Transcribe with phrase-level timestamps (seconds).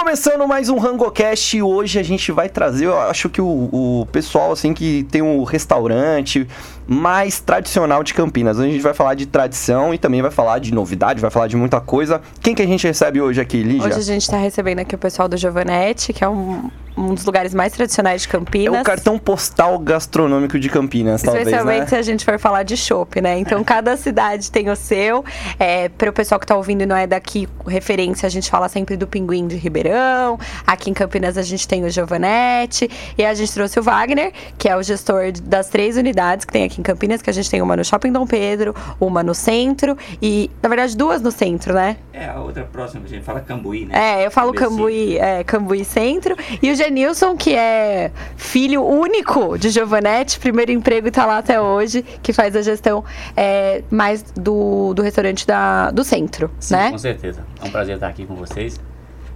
[0.00, 4.06] Começando mais um RangoCast e hoje a gente vai trazer, eu acho que o, o
[4.10, 6.48] pessoal assim que tem um restaurante
[6.88, 8.58] mais tradicional de Campinas.
[8.58, 11.48] Hoje a gente vai falar de tradição e também vai falar de novidade, vai falar
[11.48, 12.22] de muita coisa.
[12.40, 13.88] Quem que a gente recebe hoje aqui, Lígia?
[13.88, 17.24] Hoje a gente está recebendo aqui o pessoal do Giovanetti, que é um, um dos
[17.24, 18.78] lugares mais tradicionais de Campinas.
[18.78, 21.86] É o cartão postal gastronômico de Campinas, talvez, Especialmente né?
[21.86, 23.38] se a gente for falar de chopp, né?
[23.38, 25.24] Então, cada cidade tem o seu.
[25.58, 28.68] É, para o pessoal que está ouvindo e não é daqui, referência, a gente fala
[28.68, 30.38] sempre do Pinguim de Ribeirão.
[30.66, 32.90] Aqui em Campinas a gente tem o Giovanetti.
[33.16, 36.64] E a gente trouxe o Wagner, que é o gestor das três unidades que tem
[36.64, 39.96] aqui em Campinas, que a gente tem uma no Shopping Dom Pedro, uma no centro
[40.20, 41.96] e, na verdade, duas no centro, né?
[42.12, 44.20] É, a outra próxima, a gente fala Cambuí, né?
[44.20, 44.52] É, eu falo.
[44.52, 46.36] Cambuí, é, Cambuí Centro.
[46.62, 51.60] E o Genilson, que é filho único de Giovanetti, primeiro emprego e tá lá até
[51.60, 53.04] hoje, que faz a gestão
[53.36, 56.90] é, mais do, do restaurante da, do centro, Sim, né?
[56.90, 57.44] com certeza.
[57.62, 58.78] É um prazer estar aqui com vocês.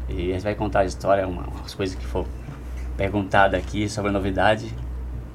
[0.09, 2.27] E a gente vai contar a história, uma- umas coisas que for
[2.97, 4.75] perguntada aqui sobre a novidade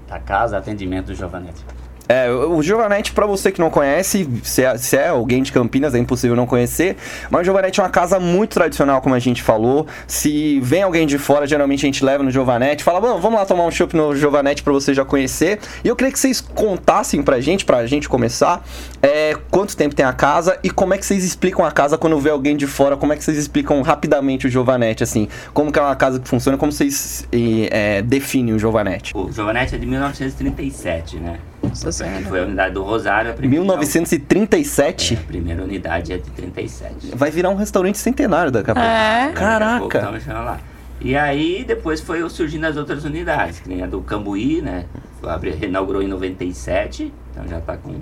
[0.07, 1.63] da casa, atendimento do Giovanetti.
[2.11, 5.93] É, o Giovanetti, pra você que não conhece, se é, se é alguém de Campinas,
[5.93, 6.97] é impossível não conhecer,
[7.29, 9.85] mas o Giovanetti é uma casa muito tradicional, como a gente falou.
[10.07, 13.45] Se vem alguém de fora, geralmente a gente leva no Giovanetti, fala, "Bom, vamos lá
[13.45, 15.59] tomar um chopp no Giovanetti pra você já conhecer.
[15.83, 18.65] E eu queria que vocês contassem pra gente, pra gente começar,
[19.03, 22.19] é, quanto tempo tem a casa e como é que vocês explicam a casa quando
[22.19, 25.77] vê alguém de fora, como é que vocês explicam rapidamente o Giovanetti, assim, como que
[25.77, 29.11] é uma casa que funciona, como vocês é, definem o Giovanetti.
[29.15, 31.39] O Giovanetti é de 1937, né?
[31.69, 32.21] Nossa Senhora.
[32.25, 33.31] Foi a unidade do Rosário.
[33.31, 35.13] A primeira, 1937?
[35.13, 37.11] É, a primeira unidade é de 37.
[37.15, 38.89] Vai virar um restaurante centenário daqui a pouco.
[38.89, 39.23] É.
[39.25, 39.99] Pouco Caraca!
[39.99, 40.59] tamo chegando lá.
[41.01, 44.85] E aí depois foi surgindo as outras unidades, que nem a do Cambuí, né?
[45.23, 47.95] Abri- Reinaugurou em 97, então já tá com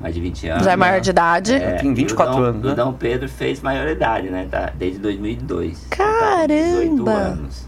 [0.00, 0.64] mais de 20 anos.
[0.64, 1.54] Já é maior de idade.
[1.54, 2.72] É, Tem 24 e o Dom, anos, né?
[2.72, 4.48] O Dom Pedro fez maioridade, né?
[4.50, 5.86] Tá, desde 2002.
[5.86, 6.48] Então tá Caramba!
[6.48, 7.66] 18 anos.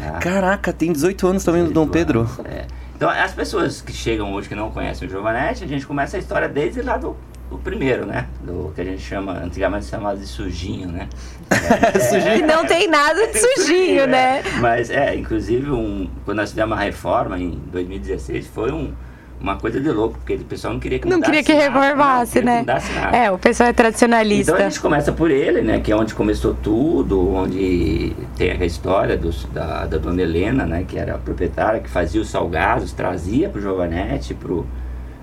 [0.00, 2.20] Ah, Caraca, tem 18 anos também do Dom 18 Pedro.
[2.20, 2.66] anos, é.
[2.98, 6.18] Então, as pessoas que chegam hoje que não conhecem o Giovanetti, a gente começa a
[6.20, 7.16] história desde lá do,
[7.48, 8.26] do primeiro, né?
[8.40, 11.08] Do que a gente chama, antigamente chamava de sujinho, né?
[12.36, 14.42] E não tem nada de sujinho, né?
[14.60, 18.92] Mas, é, inclusive, um, quando nós fizemos a reforma em 2016, foi um,
[19.40, 22.42] uma coisa de louco, porque o pessoal não queria que Não queria que reformasse, não
[22.42, 22.54] queria né?
[22.54, 23.16] que mudasse nada.
[23.16, 24.52] É, o pessoal é tradicionalista.
[24.52, 25.78] Então a gente começa por ele, né?
[25.80, 30.84] Que é onde começou tudo, onde tem a história dos, da, da dona Helena, né?
[30.86, 34.66] Que era a proprietária, que fazia os salgados, trazia pro Giovanetti, pro,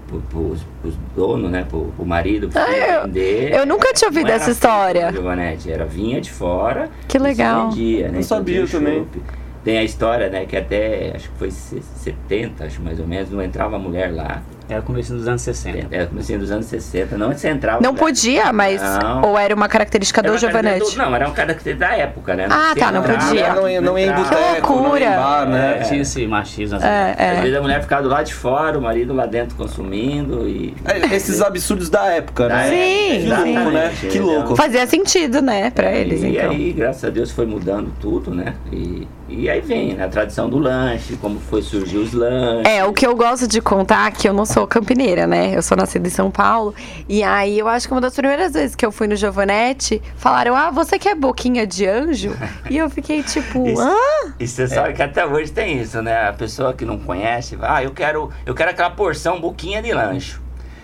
[0.08, 1.66] pro, pros, pros donos, né?
[1.68, 3.52] Pro, pro marido, pro Ah, eu- vender.
[3.54, 5.08] eu nunca tinha ouvido essa história.
[5.08, 6.90] pro Giovanetti, era vinha de fora.
[7.08, 7.70] Que legal.
[7.70, 8.16] vendia, né?
[8.16, 9.00] Não sabia tinha também.
[9.00, 9.22] chopp.
[9.66, 10.46] Tem a história, né?
[10.46, 14.44] Que até, acho que foi se- 70, acho mais ou menos, não entrava mulher lá.
[14.68, 15.88] Era o começo dos anos 60.
[15.96, 17.82] Era comecinho dos anos 60, não você entrava.
[17.82, 18.06] Não mulher.
[18.06, 18.82] podia, mas.
[18.82, 19.22] Não.
[19.24, 20.98] Ou era uma característica Era do uma Giovanetti?
[20.98, 22.48] Não, era um característica da época, né?
[22.50, 23.54] Ah, tá, não podia.
[23.54, 24.24] Não ia, não ia em não em
[24.62, 25.10] loucura.
[25.12, 25.78] bar, né?
[25.80, 26.78] É, tinha esse machismo.
[26.78, 26.86] assim.
[26.88, 27.42] É, Às é.
[27.42, 30.74] vezes a mulher ficava do lado de fora, o marido lá dentro consumindo e...
[30.86, 32.70] É, Esses absurdos da época, né?
[32.70, 33.94] Sim, Que louco, né?
[34.12, 34.56] Que louco.
[34.56, 36.52] Fazia sentido, né, pra eles, e então.
[36.52, 38.54] aí, graças a Deus, foi mudando tudo, né?
[38.72, 42.66] E, e aí vem né, a tradição do lanche, como foi surgir os lanches.
[42.66, 45.56] É, o que eu gosto de contar é que eu não sou campineira, né?
[45.56, 46.74] Eu sou nascida em São Paulo.
[47.10, 50.56] E aí eu acho que uma das primeiras vezes que eu fui no Giovanetti, falaram:
[50.56, 52.36] Ah, você quer boquinha de anjo?
[52.70, 53.82] E eu fiquei tipo, Isso.
[53.82, 53.96] hã?
[54.40, 56.30] E você sabe que até hoje tem isso, né?
[56.30, 60.38] A pessoa que não conhece, ah, eu quero, eu quero aquela porção boquinha de lanche.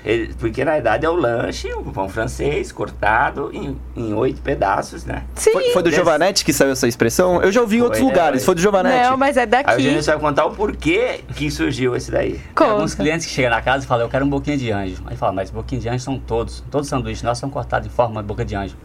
[0.03, 5.05] Ele- porque na verdade é o lanche, o pão francês, cortado em, em oito pedaços,
[5.05, 5.23] né?
[5.35, 5.51] Sim.
[5.51, 7.41] Foi, foi do Giovanetti que saiu essa expressão?
[7.41, 8.09] Eu já ouvi em Foi, outros né?
[8.09, 8.43] lugares.
[8.45, 9.09] Foi do Giovanetti.
[9.09, 9.81] Não, mas é Aí o daqui.
[9.83, 12.39] Genilson vai contar o porquê que surgiu esse daí.
[12.55, 13.03] Tem alguns Conta.
[13.03, 15.03] clientes que chegam na casa e falam, eu quero um boquinha de anjo.
[15.05, 16.63] Aí fala, mas boquinha de anjo são todos.
[16.71, 18.75] Todos os sanduíches nossos são cortados em forma de boca de anjo.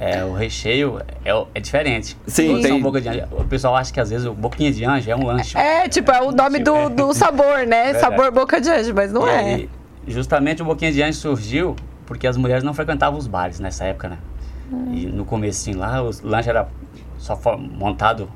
[0.00, 2.16] É, o recheio é, é diferente.
[2.26, 3.22] Sim, tem- são boca de anjo.
[3.32, 5.56] O pessoal acha que às vezes o boquinha de anjo é um lanche.
[5.58, 7.92] É, tipo, é o nome do, do sabor, né?
[7.92, 8.00] Verdade.
[8.00, 9.38] Sabor boca de anjo, mas não E é.
[9.38, 9.70] aí,
[10.08, 11.76] justamente o Boquinha de Anjo surgiu
[12.06, 14.18] porque as mulheres não frequentavam os bares nessa época, né?
[14.92, 16.68] E no comecinho lá, o lanche era
[17.18, 18.30] só montado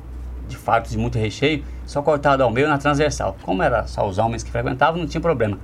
[0.49, 3.37] de fartos de muito recheio, só cortado ao meio na transversal.
[3.43, 5.59] Como era só os homens que frequentavam, não tinha problema.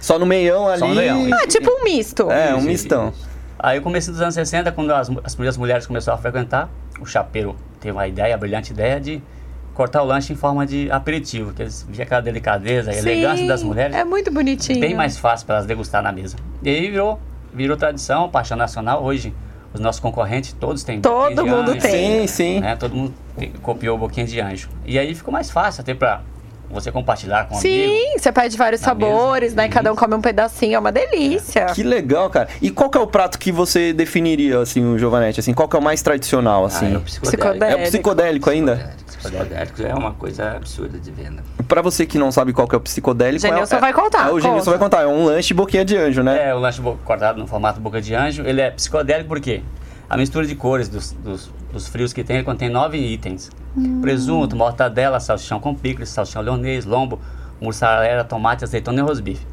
[0.00, 0.78] Só no meião ali.
[0.78, 2.30] Só no meião, Ah, tipo um misto.
[2.30, 3.12] É, um mistão.
[3.58, 6.68] Aí, no começo dos anos 60, quando as, as primeiras mulheres começaram a frequentar,
[7.00, 9.22] o chapeiro teve uma ideia, a brilhante ideia de
[9.74, 13.48] cortar o lanche em forma de aperitivo, que eles via aquela delicadeza, a elegância Sim,
[13.48, 13.94] das mulheres.
[13.94, 14.80] É muito bonitinho.
[14.80, 16.36] bem mais fácil para elas degustar na mesa.
[16.62, 17.20] E aí virou,
[17.52, 19.02] virou tradição, paixão nacional.
[19.02, 19.34] Hoje,
[19.72, 22.20] os nossos concorrentes, todos têm Todo boquinha de mundo anjo, tem.
[22.20, 22.60] Sim, sim.
[22.60, 22.76] Né?
[22.76, 23.14] Todo mundo
[23.60, 24.68] copiou o boquinha de anjo.
[24.86, 26.22] E aí ficou mais fácil até para
[26.74, 27.92] você compartilhar com um amigo.
[27.94, 29.68] Sim, você pede vários sabores, mesa, né?
[29.68, 31.66] Cada um come um pedacinho, é uma delícia.
[31.66, 32.48] Que legal, cara.
[32.60, 35.40] E qual que é o prato que você definiria, assim, o Giovanetti?
[35.40, 36.94] Assim, qual que é o mais tradicional, Ah, assim?
[36.94, 37.46] é o psicodélico.
[37.46, 37.90] é o Psicodélico.
[37.90, 38.74] psicodélico ainda?
[38.76, 39.04] Psicodélico.
[39.24, 41.42] Psicodélico é uma coisa absurda de venda.
[41.66, 43.40] Pra você que não sabe qual que é o psicodélico...
[43.46, 44.70] Genilson é, vai contar, É, o Genilson conta.
[44.70, 45.02] vai contar.
[45.02, 46.48] É um lanche boquinha de anjo, né?
[46.50, 49.62] É, o lanche cortado no formato boca de anjo, ele é psicodélico porque
[50.08, 53.50] a mistura de cores dos, dos, dos frios que tem, ele contém nove itens.
[54.00, 57.18] Presunto, mortadela, salsichão com picles, salsichão leonês, lombo,
[57.60, 59.46] mussarela, tomate, azeitona e rosbife.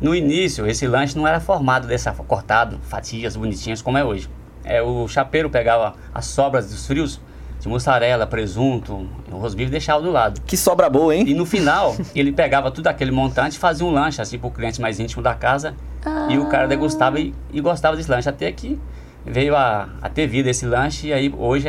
[0.00, 4.30] No início, esse lanche não era formado dessa cortado, fatias bonitinhas como é hoje.
[4.64, 7.20] É, o chapeiro pegava as sobras dos frios
[7.60, 10.40] de mussarela, presunto, o rosbife deixava do lado.
[10.46, 11.24] Que sobra boa, hein?
[11.26, 14.80] E no final, ele pegava tudo aquele montante e fazia um lanche, assim, pro cliente
[14.80, 15.74] mais íntimo da casa.
[16.30, 18.28] E o cara degustava e, e gostava desse lanche.
[18.28, 18.78] Até que
[19.28, 21.68] veio a, a ter vida esse lanche e aí hoje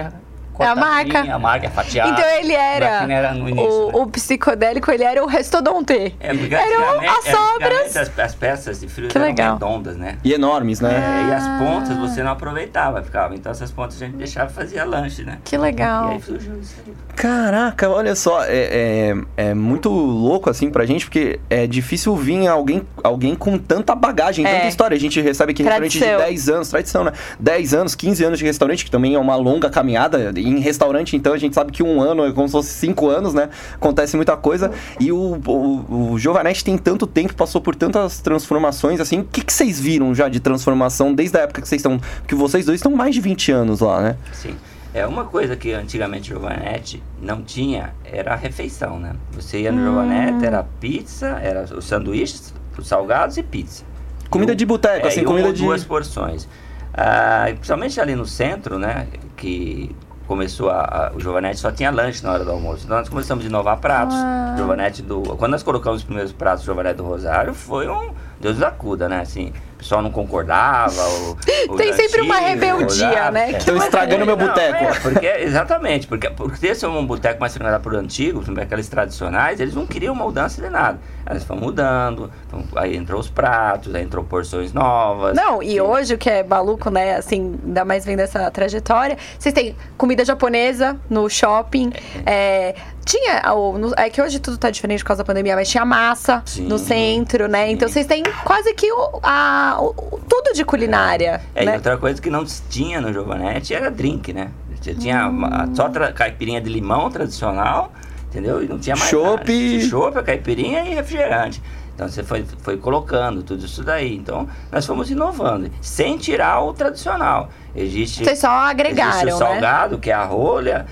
[0.60, 1.20] é É a marca.
[1.36, 2.12] A marca é fatiada.
[2.12, 3.94] Então ele era, era no início, o, né?
[3.96, 6.16] o psicodélico, ele era o restodonte.
[6.20, 7.98] É, Eram as é, sobras.
[7.98, 9.54] As, as peças de frio Que eram legal.
[9.54, 10.18] redondas, né?
[10.24, 10.94] E enormes, né?
[10.94, 13.36] É, e as pontas você não aproveitava, ficava.
[13.36, 15.40] Então essas pontas a gente deixava e fazia lanche, né?
[15.44, 16.10] Que E legal.
[16.10, 16.94] aí surgiu isso aí.
[17.16, 22.48] Caraca, olha só, é, é, é muito louco assim pra gente, porque é difícil vir
[22.48, 24.54] alguém, alguém com tanta bagagem, É.
[24.56, 24.96] tanta história.
[24.96, 26.26] A gente recebe aqui restaurante de Tradição.
[26.28, 27.12] 10 anos, tradição, né?
[27.40, 30.32] 10 anos, 15 anos de restaurante, que também é uma longa caminhada.
[30.50, 33.34] Em restaurante, então, a gente sabe que um ano é como se fosse 5 anos,
[33.34, 33.50] né?
[33.76, 34.72] Acontece muita coisa.
[35.00, 39.20] E o, o, o Giovanetti tem tanto tempo, passou por tantas transformações, assim.
[39.20, 42.00] O que, que vocês viram já de transformação desde a época que vocês estão.
[42.28, 44.18] Que vocês dois estão mais de 20 anos lá, né?
[44.34, 44.56] Sim.
[44.92, 49.14] É uma coisa que antigamente o Giovanetti não tinha, era a refeição, né?
[49.34, 53.84] Você ia no Giovanetti, era pizza, era os sanduíches, os salgados e pizza.
[54.32, 55.64] Comida E de boteco, é, assim, comida ou de.
[55.64, 56.48] duas porções.
[56.94, 59.08] Ah, principalmente ali no centro, né?
[59.38, 59.96] Que
[60.30, 62.84] começou a, a- o Giovanetti só tinha lanche na hora do almoço.
[62.86, 64.16] Então nós começamos a inovar pratos.
[64.16, 64.54] Ah.
[64.56, 65.22] Giovanetti do.
[65.38, 69.10] Quando nós colocamos os primeiros pratos do Giovanetti do Rosário, foi um Deus nos acuda,
[69.10, 69.22] né?
[69.22, 71.02] Assim, pessoal não concordava.
[71.02, 71.38] O,
[71.70, 73.50] os Tem sempre uma rebeldia, né?
[73.50, 73.54] É.
[73.54, 74.84] Que Estão estragando meu Não, boteco.
[74.84, 79.60] é, porque, exatamente, porque por ter sido um boteco mais frequentado por antigos, aqueles tradicionais,
[79.60, 81.00] eles não queriam mudança de nada.
[81.26, 85.36] Aí eles foram mudando, então, aí entrou os pratos, aí entrou porções novas.
[85.36, 85.80] Não, e Sim.
[85.82, 87.16] hoje o que é maluco, né?
[87.16, 89.18] Assim, ainda mais vendo essa trajetória.
[89.38, 91.92] Vocês têm comida japonesa no shopping.
[92.26, 92.76] é,
[93.06, 93.42] tinha.
[93.54, 96.42] o- no- é que hoje tudo tá diferente por causa da pandemia, mas tinha massa
[96.46, 97.68] Sim, no centro, né?
[97.68, 97.74] sim.
[97.74, 101.42] Então vocês têm quase que o, a- o- tudo de culinária.
[101.56, 101.76] É, e né?
[101.76, 104.50] outra coisa que não tinha no Giovanetti era drink, né?
[104.82, 107.92] Você tinha uma- só tra- caipirinha de limão tradicional,
[108.30, 108.64] entendeu?
[108.64, 109.52] E não tinha mais Chopp.
[109.76, 109.90] nada.
[109.90, 111.62] Chopp, caipirinha e refrigerante.
[111.94, 114.16] Então você foi, foi colocando tudo isso daí.
[114.16, 117.50] Então nós fomos inovando, sem tirar o tradicional.
[117.76, 119.46] Existe, Vocês só agregaram, existe o né?
[119.52, 120.86] salgado, que é a rolha,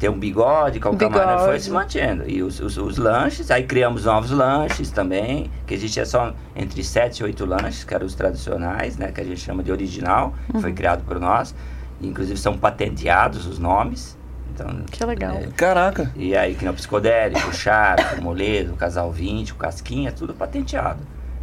[0.00, 2.24] tem um bigode, que é o camarão, foi se mantendo.
[2.28, 7.18] E os, os, os lanches, aí criamos novos lanches também, que existia só entre 7
[7.18, 9.12] e 8 lanches, que eram os tradicionais, né?
[9.12, 10.62] Que a gente chama de original, que Uhum.
[10.62, 11.54] foi criado por nós.
[12.02, 14.18] Inclusive são patenteados os nomes.
[14.54, 15.36] Então, Que legal.
[15.36, 16.10] é, Caraca.
[16.16, 20.10] e aí que nem o psicodélico, o charme, o moledo, o casal 20, o casquinha,
[20.10, 20.98] tudo patenteado.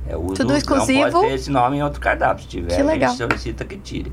[0.10, 1.12] É, o uso Tudo Não exclusivo.
[1.12, 2.44] pode ter esse nome em outro cardápio.
[2.44, 3.10] Se tiver, Que a legal.
[3.10, 4.12] gente solicita que tire.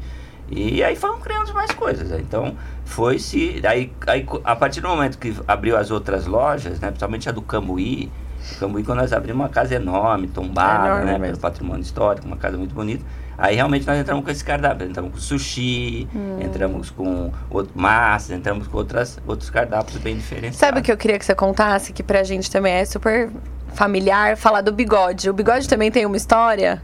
[0.54, 2.08] E aí foram criando mais coisas.
[2.10, 2.18] né?
[2.20, 2.54] Então,
[2.84, 3.60] foi se.
[3.66, 7.42] Aí, aí, a partir do momento que abriu as outras lojas, né, principalmente a do
[7.42, 8.10] Cambuí,
[8.56, 12.36] o Cambuí, quando nós abrimos uma casa enorme, tombada, Enorme né, pelo patrimônio histórico, uma
[12.36, 13.04] casa muito bonita.
[13.36, 14.86] Aí realmente nós entramos com esse cardápio.
[14.86, 16.38] Entramos com sushi, Hum.
[16.40, 20.58] entramos com outro, massas, entramos com outras, outros cardápios bem diferenciados.
[20.58, 23.28] Sabe o que eu queria que você contasse, que pra gente também é super
[23.74, 25.28] familiar, falar do bigode.
[25.28, 26.80] O bigode também tem uma história?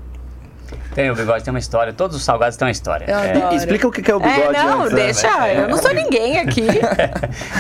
[0.95, 3.05] Tem, o bigode tem uma história, todos os salgados têm uma história.
[3.09, 3.55] Eu É, adoro.
[3.55, 5.03] Explica o que é o bigode É, não, antes, né?
[5.05, 5.49] deixa.
[5.53, 6.67] Eu não sou ninguém aqui.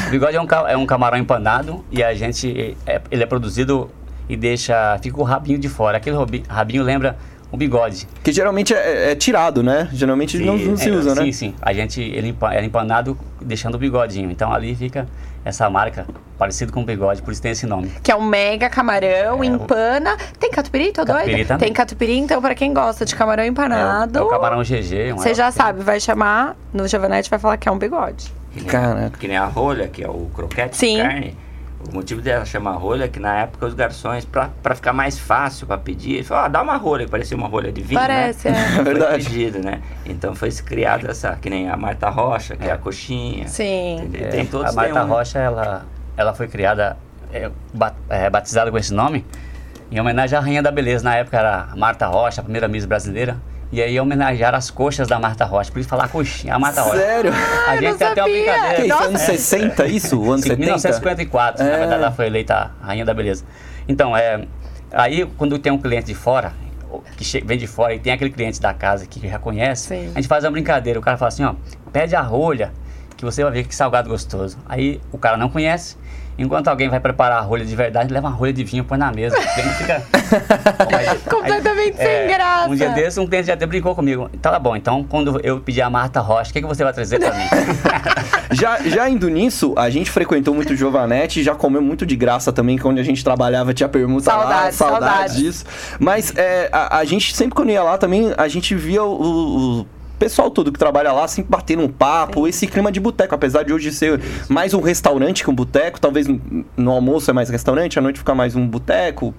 [0.07, 3.90] O bigode é um, é um camarão empanado e a gente, é- ele é produzido
[4.29, 5.97] e deixa, fica o rabinho de fora.
[5.97, 6.17] Aquele
[6.49, 7.17] rabinho lembra
[7.52, 8.07] um bigode.
[8.23, 9.88] Que geralmente é, é tirado, né?
[9.92, 11.33] Geralmente Sim, não, não se É, usa, sim, né?
[11.33, 11.54] sim.
[11.61, 14.30] A gente, ele é empanado deixando o bigodinho.
[14.30, 15.07] Então ali fica
[15.45, 16.07] essa marca,
[16.38, 17.90] parecido com o bigode, por isso tem esse nome.
[18.02, 20.16] Que é um mega camarão, É, empana.
[20.38, 21.49] Tem catupiry, tô Catupiry doida?
[21.49, 21.66] também.
[21.66, 25.12] Tem catupiry, então pra quem gosta de camarão É o, empanado, é o camarão GG.
[25.14, 28.30] um você já é- sabe, vai chamar no Giovanetti vai falar que é um bigode.
[28.52, 29.19] Que nem, Caraca.
[29.19, 30.97] que nem a rolha, que é o croquete Sim.
[30.97, 31.37] de carne.
[31.89, 35.19] O motivo dela chamar rolha é que na época os garçons, pra, pra ficar mais
[35.19, 37.99] fácil pra pedir, eles falaram, ah, dá uma rolha, que parecia uma rolha de vinho,
[37.99, 38.59] Parece, né?
[38.69, 38.75] é.
[38.75, 39.25] Foi verdade.
[39.25, 39.81] pedido, né?
[40.05, 43.49] Então foi criada essa, que nem a Marta Rocha, que é, a coxinha.
[43.49, 44.11] Sim.
[44.13, 46.99] É, Tem todos a Marta um- Rocha, ela, ela foi criada,
[47.33, 49.25] é, ba- é, batizada com esse nome,
[49.91, 51.03] em homenagem à Rainha da Beleza.
[51.03, 53.37] Na época era a Marta Rocha, a primeira Miss brasileira.
[53.73, 56.97] E aí homenagearam as coxas da Marta Rocha, por isso falar coxinha, a Marta Rocha.
[56.99, 57.33] Sério?
[57.69, 58.75] A gente tem até uma brincadeira.
[58.75, 59.05] Que isso, Nossa.
[59.05, 60.17] anos 60, isso?
[60.25, 60.61] Anos Sim, 70?
[60.61, 61.79] 1954, na É.
[61.79, 63.45] verdade ela foi eleita a rainha da beleza.
[63.87, 64.45] Então, é,
[64.93, 66.53] aí quando tem um cliente de fora,
[67.17, 70.11] que vem de fora e tem aquele cliente da casa que já conhece, Sim.
[70.12, 70.99] a gente faz uma brincadeira.
[70.99, 71.55] O cara fala assim, ó,
[71.93, 72.73] pede a rolha
[73.17, 74.59] que você vai ver que salgado gostoso.
[74.69, 75.97] Aí o cara não conhece,
[76.43, 79.13] enquanto alguém vai preparar a rolha de verdade, leva uma rolha de vinho, põe na
[79.13, 79.37] mesa.
[79.41, 80.03] O cliente fica...
[80.85, 82.69] Bom, mas- Completamente sem é, graça.
[82.69, 84.29] Um dia desse, um cliente já até brincou comigo.
[84.41, 87.19] Tá bom, então quando eu pedir a Marta Rocha, o que, que você vai trazer
[87.19, 87.45] pra mim?
[88.53, 92.53] Já, já indo nisso, a gente frequentou muito o Giovanetti, já comeu muito de graça
[92.53, 95.37] também, quando a gente trabalhava tinha permuta lá, Saudades, saudades saudades.
[95.37, 95.65] disso.
[96.01, 99.13] Mas é, a, a gente sempre quando ia lá também, a gente via o,
[99.81, 99.87] o
[100.21, 103.73] pessoal todo que trabalha lá sempre batendo um papo, esse clima de boteco, apesar de
[103.73, 106.39] hoje ser mais um restaurante que um boteco, talvez no,
[106.77, 109.35] no almoço é mais restaurante, à noite fica mais um boteco.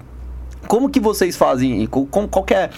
[0.72, 1.84] Como que vocês fazem?
[1.86, 2.70] Co- Como, qual que é,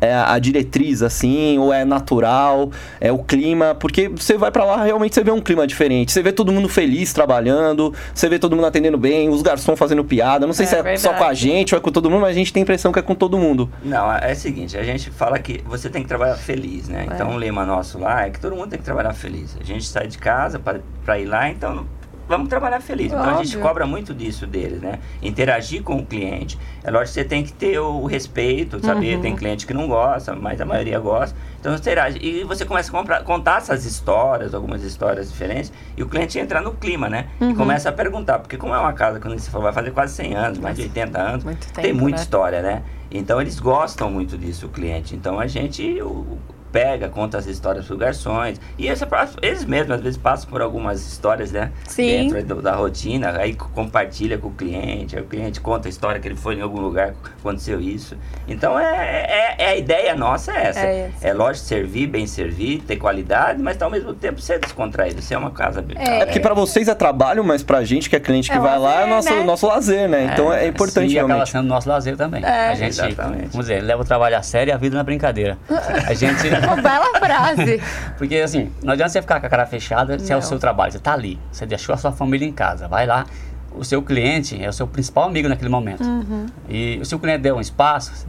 [0.00, 1.58] é, a diretriz, assim?
[1.58, 2.70] Ou é natural?
[3.00, 3.74] É o clima?
[3.74, 6.12] Porque você vai pra lá, realmente você vê um clima diferente.
[6.12, 10.04] Você vê todo mundo feliz trabalhando, você vê todo mundo atendendo bem, os garçons fazendo
[10.04, 10.46] piada.
[10.46, 11.18] Não sei É se é só verdade.
[11.18, 13.00] com a gente ou é com todo mundo, mas a gente tem a impressão que
[13.00, 13.68] é com todo mundo.
[13.82, 17.06] Não, é o seguinte, a gente fala que você tem que trabalhar feliz, né?
[17.10, 17.14] É.
[17.14, 19.56] Então o lema nosso lá é que todo mundo tem que trabalhar feliz.
[19.60, 21.84] A gente sai de casa para ir lá, então
[22.30, 23.06] vamos trabalhar feliz.
[23.12, 23.60] Então a gente Óbvio.
[23.60, 25.00] cobra muito disso deles, né?
[25.20, 26.56] Interagir com o cliente.
[26.84, 29.20] É lógico que você tem que ter o respeito, saber, Uhum.
[29.22, 31.36] tem cliente que não gosta, mas a maioria gosta.
[31.58, 32.18] Então você interage.
[32.22, 36.60] E você começa a comprar- contar essas histórias, algumas histórias diferentes, e o cliente entra
[36.60, 37.26] no clima, né?
[37.40, 37.50] Uhum.
[37.50, 40.14] E começa a perguntar, porque como é uma casa, quando você falou, vai fazer quase
[40.14, 42.22] 100 anos, mais de 80 anos, Muito tem tempo, muita né?
[42.22, 42.82] história, né?
[43.10, 45.16] Então eles gostam muito disso, o cliente.
[45.16, 46.38] Então a gente o-
[46.72, 48.60] pega, conta as histórias para os garçons.
[48.78, 49.08] E essa,
[49.42, 51.70] eles mesmos às vezes passam por algumas histórias, né?
[51.86, 52.28] Sim.
[52.32, 55.90] Dentro do- da rotina, aí co- compartilha com o cliente, aí o cliente conta a
[55.90, 58.16] história que ele foi em algum lugar, aconteceu isso.
[58.46, 60.80] Então é, é, é a ideia nossa é essa.
[60.80, 65.36] É É, lógico servir, bem servir, ter qualidade, mas ao mesmo tempo ser descontraído, ser
[65.36, 65.84] uma casa.
[65.96, 66.20] É.
[66.20, 68.78] É porque pra vocês é trabalho, mas pra gente que é cliente que É vai
[68.78, 69.42] lá é nosso, né?
[69.44, 70.30] nosso lazer, né?
[70.32, 71.50] Então é importante E acaba realmente.
[71.52, 72.44] sendo nosso lazer também.
[72.44, 72.68] É.
[72.68, 73.48] a gente, Exatamente.
[73.52, 75.56] vamos dizer, leva o trabalho a sério e a vida na brincadeira.
[76.06, 76.40] A gente...
[76.64, 77.80] Uma bela frase.
[78.18, 80.46] Porque assim, não adianta você ficar com a cara fechada se é o Não.
[80.46, 83.26] seu trabalho, você tá ali, você deixou a sua família em casa, vai lá.
[83.72, 86.02] O seu cliente é o seu principal amigo naquele momento.
[86.02, 86.46] Uhum.
[86.68, 88.26] E se o cliente der um espaço,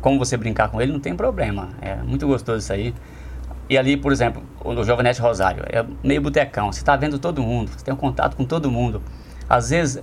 [0.00, 1.68] como você brincar com ele, não tem problema.
[1.82, 2.94] É muito gostoso isso aí.
[3.68, 7.70] E ali, por exemplo, o Jovanete Rosário, é meio botecão, você está vendo todo mundo,
[7.70, 9.00] você tem um contato com todo mundo.
[9.48, 10.02] Às vezes,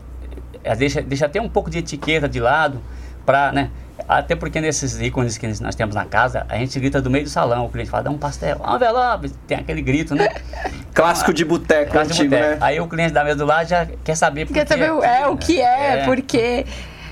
[0.63, 2.81] é, deixa, deixa até um pouco de etiqueta de lado,
[3.27, 3.69] para, né?
[4.07, 7.29] Até porque nesses ícones que nós temos na casa, a gente grita do meio do
[7.29, 10.29] salão, o cliente fala, dá um pastel, um envelope, tem aquele grito, né?
[10.93, 12.57] Clássico de boteco de antigo, né?
[12.61, 14.73] Aí o cliente da mesa do lado já quer saber por Quer quê.
[14.73, 16.05] saber o- é, o que é, É.
[16.05, 16.65] porque.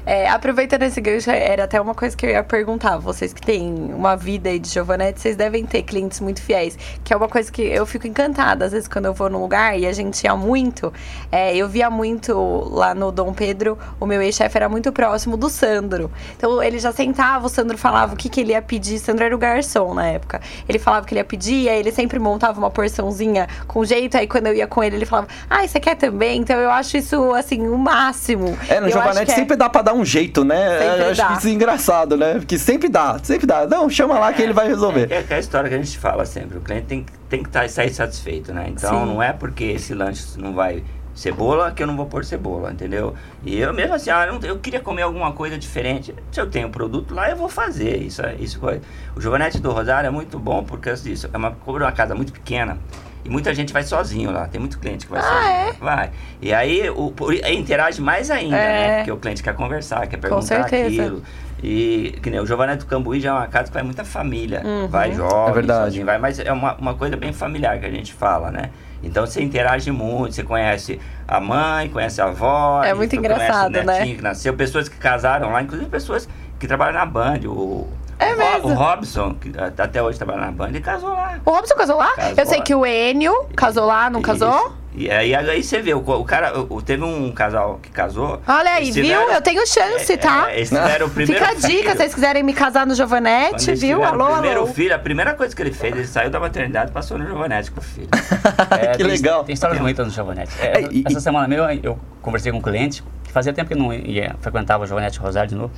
[0.06, 2.98] É, aproveitando esse gancho, era até uma coisa que eu ia perguntar.
[2.98, 6.78] Vocês que têm uma vida aí de Giovanetti, vocês devem ter clientes muito fiéis.
[7.04, 8.66] Que é uma coisa que eu fico encantada.
[8.66, 10.94] Às vezes, quando eu vou num lugar e a gente ia muito,
[11.32, 12.34] é, eu via muito
[12.72, 16.12] lá no Dom Pedro, o meu ex-chefe era muito próximo do Sandro.
[16.38, 19.00] Então, ele já sentava, o Sandro falava o que, que ele ia pedir.
[19.00, 20.40] Sandro era o garçom na época.
[20.70, 24.18] Ele falava o que ele ia pedir, aí ele sempre montava uma porçãozinha com jeito.
[24.18, 26.42] Aí, quando eu ia com ele, ele falava, ah, você quer também?
[26.42, 28.56] Então, eu acho isso, assim, o máximo.
[28.70, 30.80] É, no Giovanetti é- sempre dá pra dar um jeito, né?
[30.80, 31.28] Sempre Eu acho dá.
[31.28, 32.34] que isso é engraçado, né?
[32.36, 33.66] Porque sempre dá, sempre dá.
[33.68, 35.12] Não, chama lá que ele vai resolver.
[35.12, 36.58] É, é a história que a gente fala sempre.
[36.58, 38.66] O cliente tem, que- tem que tá, sair satisfeito, né?
[38.70, 39.06] Então Sim.
[39.14, 40.84] não é porque esse lanche não vai
[41.14, 43.14] cebola que eu não vou pôr cebola, entendeu?
[43.46, 46.14] E eu mesmo assim, ah, eu, não- eu queria comer alguma coisa diferente.
[46.32, 47.98] Se eu tenho produto lá, eu vou fazer.
[48.02, 48.82] Isso, é- isso foi-
[49.16, 51.30] O Giovanetti do Rosário é muito bom por causa disso.
[51.32, 52.78] É uma, como é uma casa muito pequena.
[53.26, 54.48] E muita gente vai sozinho lá.
[54.48, 55.50] Tem muito cliente que vai Ah, sozinho.
[55.50, 55.74] é?
[55.80, 56.12] Vai.
[56.42, 57.12] E aí o,
[57.52, 58.88] interage mais ainda, É.
[58.88, 58.98] né?
[58.98, 61.02] Porque o cliente quer conversar, quer perguntar certeza.
[61.02, 61.24] aquilo.
[61.64, 64.62] E que nem o Giovanetti do Cambuí já é uma casa que vai muita família.
[64.64, 64.88] Uhum.
[64.88, 65.84] Vai jovem, É verdade.
[65.86, 68.70] sozinho, vai, mas é uma, uma coisa bem familiar que a gente fala, né?
[69.02, 72.84] Então você interage muito, você conhece a mãe, conhece a avó.
[72.84, 74.16] É e muito tu conhece engraçado, o netinho né?
[74.16, 76.30] que nasceu, pessoas que casaram lá, inclusive pessoas
[76.60, 77.40] que trabalham na Band.
[77.48, 78.70] O, É mesmo?
[78.70, 81.38] o Robson, que a- até hoje trabalha na Band, ele casou lá.
[81.46, 82.12] O Robson casou lá?
[82.16, 82.34] Casou.
[82.38, 84.56] Eu sei que o Enio casou lá, não casou?
[84.58, 84.86] Isso.
[84.98, 88.42] E aí, aí você vê, o, o cara, o- teve um casal que casou.
[88.48, 89.04] Olha aí, viu?
[89.04, 90.50] tiveram- Eu tenho chance, é, tá?
[90.50, 93.74] é, eles tiveram o primeiro Fica a dica, se vocês quiserem me casar no Giovanetti,
[93.76, 93.98] viu?
[94.00, 94.68] tiveram Alô, o primeiro alô.
[94.74, 97.72] filho, a primeira coisa que ele fez, ele saiu da maternidade e passou no Giovanetti
[97.72, 98.08] com o filho.
[98.72, 99.44] É, que tem- legal.
[99.44, 100.54] Tem histórias bonitas no Giovanetti.
[100.62, 103.76] É, É, e- essa semana mesmo eu conversei com um cliente que fazia tempo que
[103.76, 105.74] não ia, frequentava o Giovanetti Rosário de novo,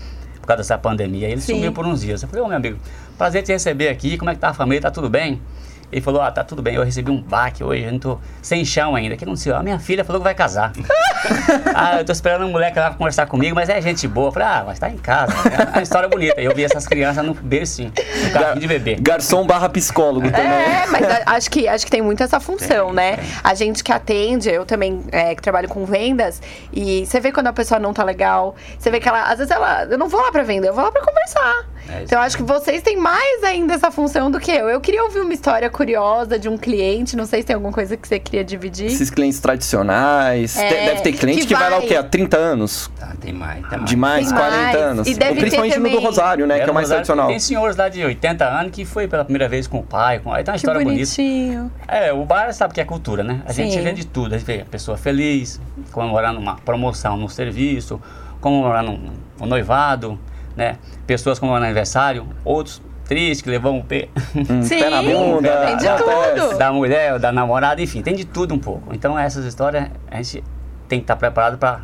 [0.48, 1.28] por causa dessa pandemia.
[1.28, 1.56] Ele Sim.
[1.56, 2.24] sumiu por uns dias.
[2.24, 2.80] Eu falei, ô meu amigo,
[3.18, 4.82] prazer te receber aqui, como é que tá a família?
[4.82, 5.42] Tá tudo bem?
[5.92, 8.66] Ele falou, ah, tá tudo bem, eu recebi um baque hoje, eu não tô sem
[8.66, 9.16] chão ainda.
[9.16, 9.56] O que aconteceu?
[9.56, 10.74] A minha filha falou que vai casar.
[11.74, 14.28] ah, eu tô esperando um moleque lá pra conversar comigo, mas é gente boa.
[14.28, 15.34] Eu falei, ah, mas tá em casa.
[15.50, 16.42] É uma história bonita.
[16.42, 17.94] E eu vi essas crianças no bercinho,
[18.26, 18.98] no carrinho de bebê.
[19.00, 20.46] Garçom barra psicólogo também.
[20.46, 23.18] É, mas acho que, acho que tem muito essa função, Tem, né?
[23.18, 23.26] tem.
[23.44, 26.42] A gente que atende, eu também é, que trabalho com vendas,
[26.74, 29.52] e você vê quando a pessoa não tá legal, você vê que ela, às vezes
[29.52, 31.66] ela, eu não vou lá pra vender, eu vou lá pra conversar.
[31.90, 34.68] É, então eu acho que vocês têm mais ainda essa função do que eu.
[34.70, 37.96] Eu queria ouvir uma história curiosa de um cliente, não sei se tem alguma coisa
[37.96, 38.88] que você queria dividir.
[38.88, 40.58] Esses clientes tradicionais.
[40.58, 41.96] É, deve ter cliente que que, vai lá o quê?
[41.96, 42.92] Há 30 anos?
[43.00, 43.90] Tá, tem mais, tem mais.
[43.90, 44.76] De mais, Tem 40 mais.
[44.76, 45.08] anos.
[45.08, 46.56] E deve ter Principalmente no do também- Rosário, né?
[46.56, 47.28] Que é Era o mais Rosário, tradicional.
[47.30, 50.20] Tem senhores lá de 80 anos que foi pela primeira vez com o pai.
[50.20, 50.34] Com...
[50.34, 50.96] Aí tem uma Que história bonita.
[51.06, 51.72] bonitinho.
[51.88, 53.42] É, o bar sabe que é cultura, né?
[53.46, 53.82] A gente Sim.
[53.82, 54.36] vende tudo.
[54.36, 55.60] A gente vê a pessoa feliz,
[55.92, 58.02] comemorando uma promoção no serviço,
[58.42, 60.20] comemorando um, um noivado,
[60.58, 60.78] né?
[61.06, 65.66] Pessoas comemorando aniversário, outros tristes, que levou um pé Um Sim, pé na bunda.
[65.68, 66.48] tem de acontece.
[66.48, 66.58] tudo.
[66.58, 68.94] da mulher, da namorada, enfim, tem de tudo um pouco.
[68.94, 70.44] Então essas histórias a gente
[70.90, 71.80] tem que estar preparado para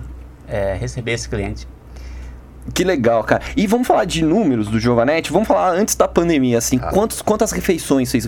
[0.79, 1.67] receber esse cliente.
[2.73, 3.41] Que legal, cara.
[3.57, 5.31] E vamos falar de números do Giovanetti?
[5.31, 6.89] Vamos falar antes da pandemia, assim, Tá.
[6.91, 8.25] quantos, quantas refeições vocês,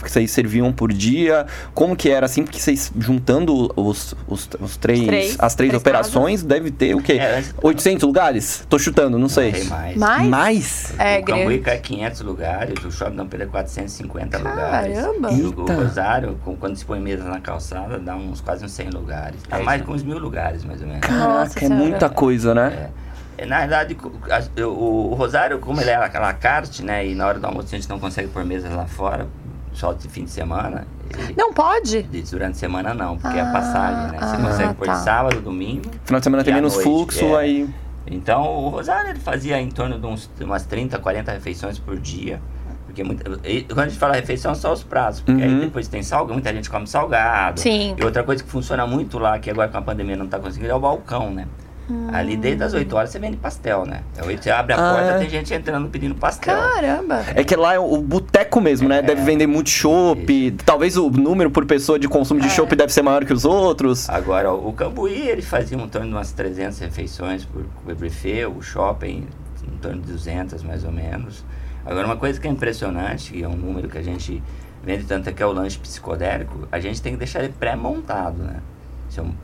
[0.00, 1.46] vocês serviam por dia?
[1.74, 5.74] Como que era, assim, porque vocês juntando os, os, os três, Três, as três, três
[5.74, 7.14] operações, deve ter o quê?
[7.14, 8.64] É, antes- 800 lugares?
[8.68, 9.52] Tô chutando, não sei.
[9.52, 9.96] Tem mais.
[9.96, 10.28] Mais?
[10.28, 10.94] Mais?
[10.98, 14.98] É, o Cambuí é 500 lugares, o Shopping Dom Pedro é 450 lugares.
[14.98, 15.32] Caramba.
[15.32, 15.52] E o.
[15.72, 19.40] Rosário, com- quando se põe mesa na calçada, dá uns quase uns 100 lugares.
[19.48, 21.02] Tá É mais com uns mil lugares, mais ou menos.
[21.08, 21.74] Nossa Caraca, é Senhora.
[21.88, 22.88] muita coisa, né?
[22.98, 23.01] É.
[23.46, 23.96] Na verdade,
[24.64, 27.06] o, Rosário, como ele é aquela carte, né?
[27.06, 29.26] E na hora do almoço a gente não consegue pôr mesas lá fora,
[29.72, 30.86] só de fim de semana.
[31.18, 32.02] ele- Não pode?
[32.04, 34.18] de- durante a semana não, porque é Ah, a passagem, né?
[34.18, 34.94] Você ah, consegue pôr tá.
[34.94, 35.90] de sábado, domingo.
[36.04, 37.40] Final de semana E tem menos noite, fluxo, é.
[37.40, 37.68] aí...
[38.06, 42.40] Então o Rosário ele fazia em torno de uns, umas 30, 40 refeições por dia.
[42.84, 45.20] Porque muita, e quando a gente fala refeição, são os pratos.
[45.20, 45.60] Porque aí Uhum.
[45.60, 47.60] depois tem salgado, muita gente come salgado.
[47.60, 47.94] Sim.
[47.98, 50.70] E outra coisa que funciona muito lá, que agora com a pandemia não está conseguindo,
[50.70, 51.46] é o balcão, né?
[52.12, 54.02] Ali desde as 8 horas você vende pastel, né?
[54.16, 55.18] É 8 você abre a Ah, porta, é?
[55.18, 56.56] tem gente entrando pedindo pastel.
[56.56, 57.22] Caramba.
[57.34, 59.02] É que lá é o boteco mesmo, né?
[59.02, 60.50] Deve vender muito chopp.
[60.64, 64.08] Talvez o número por pessoa de consumo de chopp deve ser maior que os outros.
[64.08, 68.62] Agora, o Cambuí, ele fazia em torno de umas 300 refeições por, por buffet, o
[68.62, 69.26] shopping
[69.66, 71.44] em torno de 200 mais ou menos.
[71.84, 74.42] Agora, uma coisa que é impressionante, e é um número que a gente
[74.84, 78.42] vende tanto é que é o lanche psicodélico, a gente tem que deixar ele pré-montado,
[78.42, 78.56] né?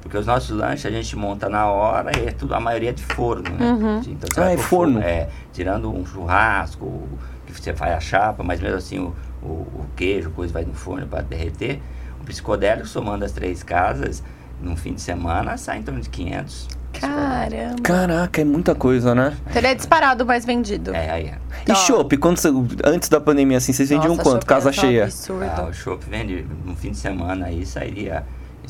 [0.01, 2.93] Porque os nossos lanches a gente monta na hora e é tudo, a maioria é
[2.93, 3.67] de forno, né?
[3.73, 4.01] Uhum.
[4.07, 5.01] Então, Ah, é pro forno.
[5.01, 7.07] É, tirando um churrasco,
[7.47, 10.75] que você faz a chapa, mas mesmo assim o, o, o queijo, coisa vai no
[10.75, 11.81] forno para derreter.
[12.21, 14.23] O psicodélico, somando as três casas,
[14.61, 16.69] num fim de semana, sai em torno de 500.
[16.93, 17.01] psicodélicos.
[17.01, 17.83] Caramba.
[17.83, 19.37] Caraca, é muita coisa, né?
[19.47, 20.95] Então ele é disparado o mais vendido.
[20.95, 21.39] É, aí é.
[21.71, 22.49] E chopp, quando você-
[22.85, 24.47] antes da pandemia, assim, vocês vendiam Nossa, quanto?
[24.47, 25.05] Casa é cheia?
[25.05, 25.45] absurdo.
[25.45, 28.25] Ah, o chopp vende no fim de semana aí, sairia,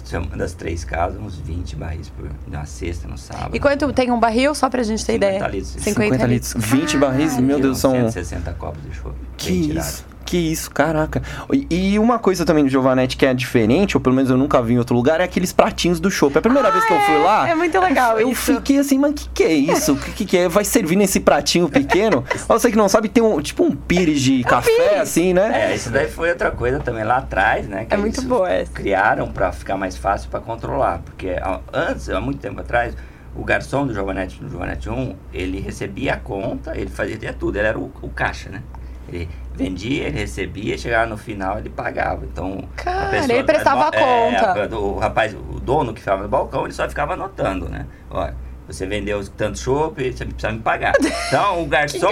[0.04, 3.54] somando as três casas, uns 20 barris por na sexta, no sábado.
[3.54, 5.48] E quanto tem um barril, só pra gente ter 50 ideia?
[5.48, 5.82] litros.
[5.82, 6.54] 50 litros.
[6.56, 7.46] 20 barris, Caralho.
[7.46, 7.92] meu Deus, são...
[7.92, 9.14] 160 copos de chopp.
[9.36, 11.22] Que isso, que isso, caraca.
[11.70, 14.74] E, uma coisa também do Giovanetti que é diferente, ou pelo menos eu nunca vi
[14.74, 16.36] em outro lugar, é aqueles pratinhos do chopp.
[16.36, 18.54] A primeira vez que eu fui lá, É muito legal eu isso.
[18.54, 19.94] fiquei assim, mas o que, que é isso?
[19.94, 20.48] O que, que, que é?
[20.48, 22.22] Vai servir nesse pratinho pequeno?
[22.46, 25.00] Você que não sabe, tem um tipo um pires de café, pires.
[25.00, 25.70] assim, né?
[25.70, 27.86] É, isso daí foi outra coisa também lá atrás, né?
[27.86, 28.72] que É muito boa essa.
[28.72, 30.98] Criaram para ficar mais fácil para controlar.
[31.04, 31.36] Porque
[31.72, 32.94] antes, há muito tempo atrás,
[33.34, 37.68] o garçom do Giovanetti, no Giovanetti 1, ele recebia a conta, ele fazia tudo, ele
[37.68, 38.62] era o, o caixa, né?
[39.10, 42.24] Ele vendia, ele recebia, chegava no final, ele pagava.
[42.24, 44.74] Então, Cara, ele prestava a é, conta.
[44.74, 47.84] a- o rapaz, o dono que ficava no balcão, ele só ficava anotando, né?
[48.08, 48.34] Olha,
[48.68, 50.92] você vendeu tanto chopp, você precisa me pagar.
[51.28, 52.08] Então, o garçom,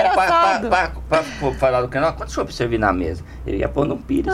[1.08, 1.22] para
[1.58, 3.22] falar do canal, quanto chopp servir na mesa?
[3.46, 4.32] Ele ia pôr no pires.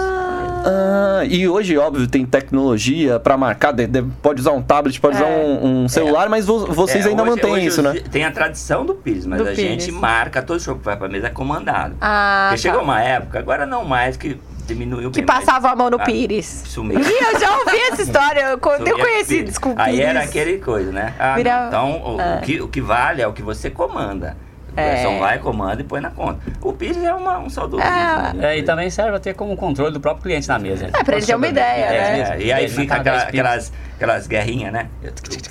[0.65, 5.17] Ah, e hoje, óbvio, tem tecnologia pra marcar, de- de- pode usar um tablet, pode
[5.17, 5.19] É.
[5.21, 7.95] usar um, um celular, mas vo- vocês É, ainda hoje- mantêm hoje isso, né?
[8.11, 9.83] Tem a tradição do pires, mas Do a pires.
[9.85, 11.97] gente marca todo chopp que vai pra mesa é comandado.
[12.01, 12.69] Ah, Porque tá.
[12.71, 15.45] chegou uma época, agora não mais, que diminuiu Que bem mais.
[15.45, 16.65] passava a mão no Ah, pires.
[16.77, 16.93] Mesmo.
[16.93, 18.41] Ih, eu já ouvi essa história.
[18.41, 19.83] Eu, conheci, desculpa.
[19.83, 21.15] Aí era aquele coisa, né?
[21.19, 22.37] Ah, não, então o, É.
[22.39, 24.37] o que, o que vale é o que você comanda.
[24.75, 24.95] O É.
[24.95, 26.41] garçom vai, comanda e põe na conta.
[26.63, 27.83] O pires é uma, um saudoso.
[27.83, 28.53] É.
[28.55, 30.87] É, e também serve até como controle do próprio cliente na mesa.
[30.93, 32.21] É, pra ele ter uma ideia, né?
[32.39, 34.87] É, e aí fica cada aquela- aquelas, aquelas guerrinhas, né?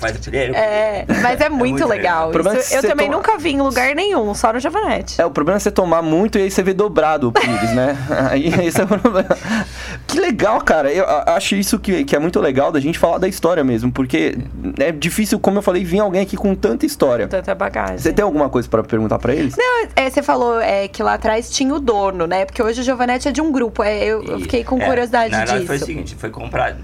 [0.00, 0.54] Faz o primeiro.
[0.56, 2.30] É, mas é muito, muito legal.
[2.30, 5.20] Isso é eu também toma- nunca vi em lugar nenhum, só no Giovanetti.
[5.20, 7.96] É, o problema é você tomar muito e aí você vê dobrado o pires, né?
[8.30, 9.28] Aí esse é o problema.
[10.12, 10.92] Que legal, cara.
[10.92, 14.36] Eu acho isso que, que é muito legal da gente falar da história mesmo, porque
[14.78, 17.26] é difícil, como eu falei, vir alguém aqui com tanta história.
[17.26, 17.96] Tanta bagagem.
[17.96, 19.56] Você tem alguma coisa pra perguntar pra eles?
[19.56, 22.44] Não, é, você falou é, que lá atrás tinha o dono, né?
[22.44, 23.82] Porque hoje o Giovanetti é de um grupo.
[23.82, 25.66] é, eu, eu fiquei com é, curiosidade na disso.
[25.66, 26.78] foi o seguinte, foi comprado,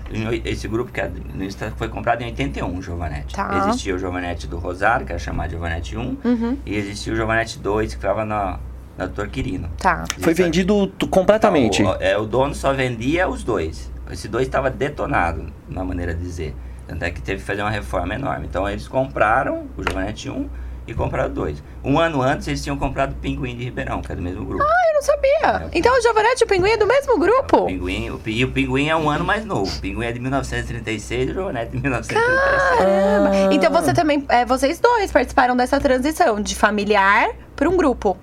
[0.45, 3.35] esse grupo que é no Insta foi comprado em 81, o Giovanetti.
[3.35, 3.67] Tá.
[3.69, 6.57] Existia o Giovanetti do Rosário, que era chamado Giovanetti 1, Uhum.
[6.65, 8.59] e existia o Giovanetti 2, que ficava na,
[8.99, 9.71] na Doutor Quirino.
[9.79, 10.05] Tá.
[10.19, 11.81] Foi Isso é- vendido completamente.
[11.81, 13.91] Então, o, é, o dono só vendia os dois.
[14.11, 16.55] Esse dois estava detonado, na maneira de dizer.
[16.87, 18.47] Tanto é que teve que fazer uma reforma enorme.
[18.47, 20.49] Então eles compraram o Giovanetti 1
[20.87, 21.63] e compraram dois.
[21.85, 24.65] Um ano antes eles tinham comprado o Pinguim de Ribeirão, que é do mesmo grupo.
[24.65, 25.67] Eu não sabia.
[25.67, 25.79] É.
[25.79, 27.59] Então o Giovanetti e o Pinguim é do mesmo grupo?
[27.59, 29.71] O Pinguim, o, e o Pinguim é um ano mais novo.
[29.71, 32.79] O Pinguim é de 1936 e o Giovanetti de 1937.
[32.79, 33.55] Caramba.
[33.55, 37.29] Então você também, é, vocês dois participaram dessa transição de familiar
[37.59, 38.17] para um grupo.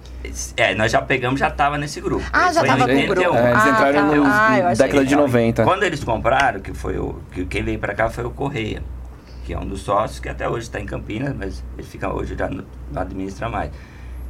[0.56, 2.24] É, nós já pegamos, já tava nesse grupo.
[2.32, 3.08] Ah, já Foi em tava com o 81.
[3.10, 3.38] grupo.
[3.38, 4.16] É, eles Ah, entraram tá.
[4.16, 5.64] no Ah, década de Então, 90.
[5.66, 7.20] Quando eles compraram, que foi o.
[7.34, 8.82] Que quem veio pra cá foi o Correia,
[9.44, 12.34] que é um dos sócios, que até hoje está em Campinas, mas ele fica hoje
[12.38, 13.72] já não, não administra mais.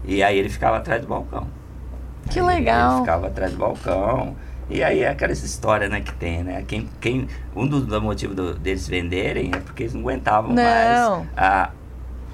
[0.03, 1.45] E aí ele ficava atrás do balcão.
[2.31, 2.91] Que Aí legal.
[2.93, 4.35] Ele ficava atrás do balcão.
[4.67, 6.63] E aí é aquela história né, que tem, né?
[6.67, 10.63] Quem, quem, um dos, motivos do- deles venderem é porque eles não aguentavam Não.
[10.63, 11.69] mais a,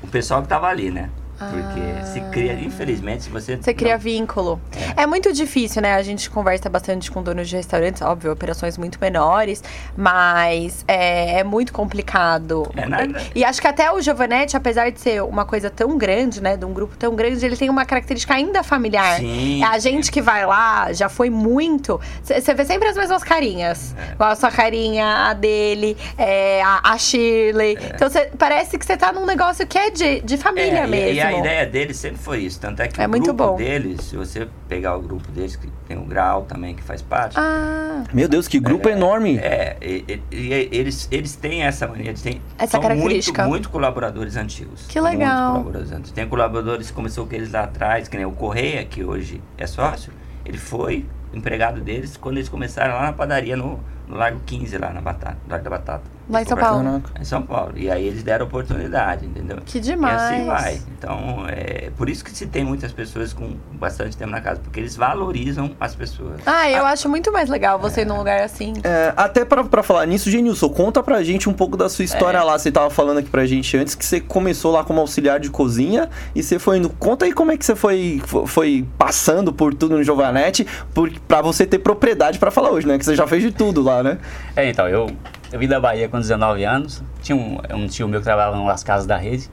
[0.02, 1.10] o pessoal que tava ali, né?
[1.50, 2.06] Porque Ah.
[2.06, 3.58] se cria, infelizmente, se você.
[3.58, 4.62] Você cria não- vínculo.
[4.98, 5.06] É.
[5.08, 5.94] muito difícil, né?
[5.96, 9.62] A gente conversa bastante com donos de restaurantes, óbvio, operações muito menores,
[9.98, 12.70] mas é, é muito complicado.
[12.76, 13.22] É nada.
[13.36, 16.56] E acho que até o Giovanetti, apesar de ser uma coisa tão grande, né?
[16.58, 19.18] De um grupo tão grande, ele tem uma característica ainda familiar.
[19.20, 19.64] Sim.
[19.64, 22.00] É A gente que vai lá, já foi muito.
[22.24, 23.96] Você vê sempre as mesmas carinhas.
[23.98, 24.24] É.
[24.24, 27.78] A sua carinha, a dele, é, a, a Shirley.
[27.96, 30.88] Então cê, parece que você tá num negócio que é de, de família É, e-
[30.88, 31.30] mesmo.
[31.31, 32.60] E, a ideia deles sempre foi isso.
[32.60, 33.56] Tanto é que É o muito grupo bom.
[33.56, 37.38] deles, se você pegar o grupo deles, que tem o Grau também que faz parte.
[37.40, 39.38] Ah, Meu Deus, que grupo enorme.
[39.38, 43.42] É, e- e- e eles, eles têm essa mania, eles têm Essa são característica.
[43.44, 44.86] Muito, muito colaboradores antigos.
[44.88, 45.54] Que legal.
[45.54, 46.12] Muito colaboradores antigos.
[46.12, 49.68] Tem colaboradores que começou com eles lá atrás, que nem o Correia, que hoje é
[49.68, 50.12] sócio,
[50.46, 54.92] ele foi empregado deles quando eles começaram lá na padaria no, no Largo 15, lá
[54.92, 56.04] na Batata, no Largo da Batata.
[56.32, 56.84] Lá em São Paulo.
[56.84, 57.22] Caraca.
[57.22, 57.74] Em São Paulo.
[57.76, 59.58] E aí eles deram oportunidade, entendeu?
[59.66, 60.22] Que E demais.
[60.22, 60.82] assim vai.
[60.98, 64.80] Então, é por isso que se tem muitas pessoas com bastante tempo na casa, porque
[64.80, 66.40] eles valorizam as pessoas.
[66.46, 68.74] Ah, eu acho muito mais legal você ir num lugar assim.
[68.84, 72.38] É, até pra, pra falar nisso, Genilson, conta pra gente um pouco da sua história
[72.38, 72.44] É.
[72.44, 72.58] lá.
[72.58, 76.10] Você tava falando aqui pra gente antes que você começou lá como auxiliar de cozinha
[76.34, 76.90] e você foi indo.
[76.90, 81.12] Conta aí como é que você foi, fo- foi passando por tudo no Giovanetti por,
[81.28, 82.98] pra você ter propriedade pra falar hoje, né?
[82.98, 84.18] Que você já fez de tudo lá, né?
[84.56, 85.10] É, então, eu,
[85.52, 87.04] eu vim da Bahia com 19 anos.
[87.22, 89.50] Tinha um, um tio meu que trabalhava nas casas da rede.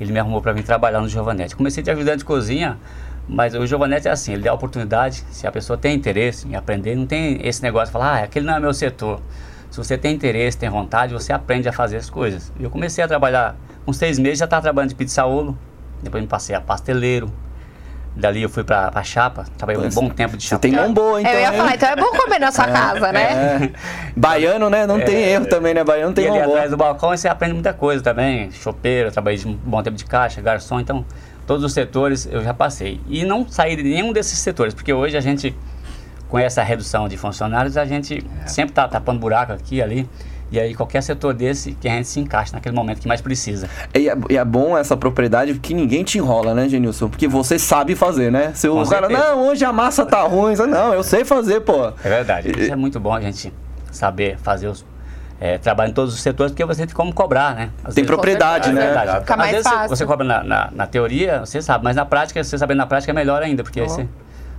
[0.00, 1.54] Ele me arrumou para vir trabalhar no Giovanetti.
[1.54, 2.78] Comecei de ajudante de cozinha,
[3.28, 5.24] mas o Giovanetti é assim, ele dá oportunidade.
[5.30, 8.44] Se a pessoa tem interesse em aprender, não tem esse negócio de falar, ah, aquele
[8.44, 9.20] não é meu setor.
[9.70, 12.52] Se você tem interesse, tem vontade, você aprende a fazer as coisas.
[12.58, 15.56] Eu comecei a trabalhar, com seis meses já estava trabalhando de pizzaolo,
[16.02, 17.32] depois me passei a pasteleiro.
[18.16, 20.62] Dali eu fui para a chapa, trabalhei um bom tempo de Você chapa.
[20.62, 21.32] tem mão boa, então.
[21.32, 21.58] eu ia né?
[21.58, 23.22] falar, então é bom comer na sua casa, né?
[23.22, 23.70] É.
[24.16, 24.86] Baiano, né?
[24.86, 25.84] Não tem erro também, né?
[25.84, 26.56] Baiano tem e ali mão boa.
[26.56, 28.50] atrás do balcão você aprende muita coisa também.
[28.50, 31.04] Chopeiro, eu trabalhei de um bom tempo de caixa, garçom, então
[31.46, 32.98] todos os setores eu já passei.
[33.06, 35.54] E não saí de nenhum desses setores, porque hoje a gente,
[36.26, 40.08] com essa redução de funcionários, a gente sempre tá tapando buraco aqui e ali.
[40.50, 43.68] E aí qualquer setor desse que a gente se encaixa naquele momento que mais precisa.
[43.92, 47.08] E é, e é bom essa propriedade porque ninguém te enrola, né, Genilson?
[47.08, 48.52] Porque você sabe fazer, né?
[48.54, 50.54] Se o cara, não, hoje a massa tá ruim.
[50.54, 51.86] Você, Não, eu sei fazer, pô.
[52.04, 52.52] É verdade.
[52.60, 53.52] Isso é muito bom a gente
[53.90, 54.84] saber fazer os
[55.38, 57.68] é, trabalho em todos os setores, porque você tem como cobrar, né?
[57.84, 58.80] Às Tem vezes- propriedade, É né?
[58.86, 59.20] verdade.
[59.20, 59.88] Fica Às mais vezes você- fácil.
[59.96, 63.12] Você cobra na, na, na teoria, você sabe, mas na prática, você sabendo na prática
[63.12, 63.88] é melhor ainda, porque aí Oh.
[63.90, 64.08] você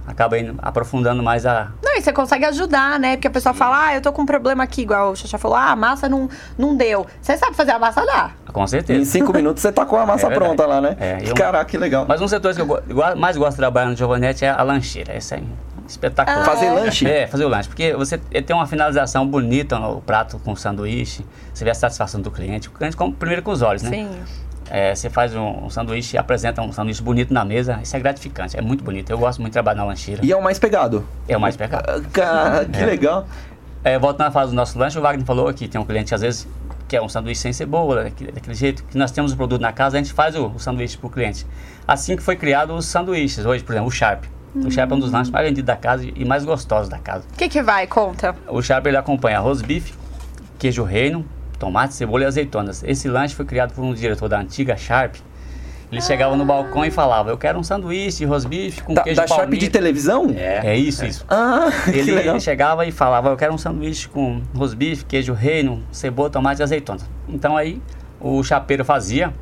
[0.08, 1.68] acaba indo aprofundando mais a.
[1.84, 3.18] Não, e você consegue ajudar, né?
[3.18, 5.58] Porque a pessoa fala, ah, eu tô com um problema aqui, igual o Xaxá falou,
[5.58, 7.06] ah, a massa não, não deu.
[7.22, 8.32] Você sabe fazer a massa dá.
[8.52, 9.00] Com certeza.
[9.00, 10.96] Em cinco minutos você tá com a massa É pronta lá, né?
[11.00, 12.06] É, eu- Caraca, que legal.
[12.08, 12.84] Mas um setor que eu
[13.18, 15.16] mais gosto de trabalhar no Giovanetti é a lancheira.
[15.16, 15.44] Esse é
[15.88, 16.46] espetacular.
[16.46, 16.72] Fazer é.
[16.72, 17.08] lanche?
[17.08, 17.68] É, fazer o lanche.
[17.68, 22.32] Porque você tem uma finalização bonita no prato com sanduíche, você vê a satisfação do
[22.32, 22.70] cliente.
[22.70, 23.90] O cliente come primeiro com os olhos, né?
[23.90, 24.10] Sim.
[24.70, 28.00] É, você faz um, um sanduíche e apresenta um sanduíche bonito na mesa, isso é
[28.00, 29.10] gratificante, é muito bonito.
[29.10, 30.26] Eu gosto muito de trabalhar na lancheira.
[30.26, 31.08] E é o mais pegado.
[31.28, 31.86] É o mais pecado.
[31.90, 33.28] Ah, Cara, que legal.
[33.84, 36.22] É, voltando a falar do nosso lanche, o Wagner falou que tem um cliente às
[36.22, 36.48] vezes
[36.88, 39.74] que é um sanduíche sem cebola, daquele, daquele jeito que nós temos o produto na
[39.74, 41.46] casa, a gente faz o, o sanduíche para o cliente.
[41.86, 44.24] Assim que foi criado os sanduíches, hoje, por exemplo, o Sharp.
[44.56, 47.26] O Sharp é um dos lanches mais vendidos da casa e mais gostosos da casa.
[47.34, 47.86] O que que vai?
[47.86, 48.36] Conta.
[48.48, 49.94] O Sharp ele acompanha arroz bife,
[50.58, 51.26] queijo reino,
[51.60, 52.84] tomate, cebola e azeitonas.
[52.84, 55.16] Esse lanche foi criado por um diretor da antiga Sharp
[55.92, 59.22] Ele chegava no balcão e falava, eu quero um sanduíche de rosbife com Da, queijo
[59.22, 59.64] da Sharp palmito.
[59.64, 60.28] de televisão?
[60.36, 61.26] É isso, isso.
[61.30, 62.36] Ah, que Ele, legal.
[62.36, 66.64] ele chegava e falava, eu quero um sanduíche com rosbife, queijo reino, cebola, tomate e
[66.64, 67.00] azeitona.
[67.30, 67.82] Então aí
[68.20, 69.34] o chapeiro fazia,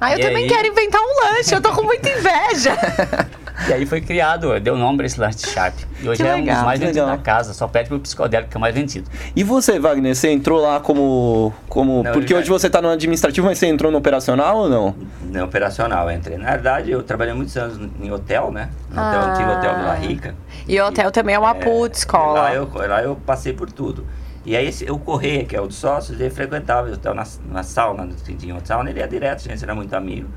[0.00, 0.48] Ah, eu E também aí?
[0.48, 2.76] quero inventar um lanche, eu tô com muita inveja.
[3.68, 5.74] e aí foi criado, deu nome pra esse lanche de Sharp.
[6.00, 7.16] E hoje Que é um dos legal, mais vendidos legal.
[7.16, 9.10] da casa, só pede pro psicodélico que é o mais vendido.
[9.34, 11.52] E você, Wagner, você entrou lá como.
[11.68, 14.94] como Não, porque hoje você tá no administrativo, mas você entrou no operacional ou não?
[15.22, 16.38] No operacional, eu entrei.
[16.38, 18.68] Na verdade, eu trabalhei muitos anos em hotel, né?
[18.90, 19.32] No hotel, Ah.
[19.32, 20.34] antigo Hotel Vila Rica.
[20.68, 22.40] E o hotel também é uma puta escola.
[22.42, 24.06] Lá eu, lá eu passei por tudo.
[24.46, 27.24] E aí esse- o Correia, que é o dos sócios, ele frequentava o hotel na,
[27.50, 30.28] na sauna, no tinha um sauna, ele ia direto, a gente era muito amigo.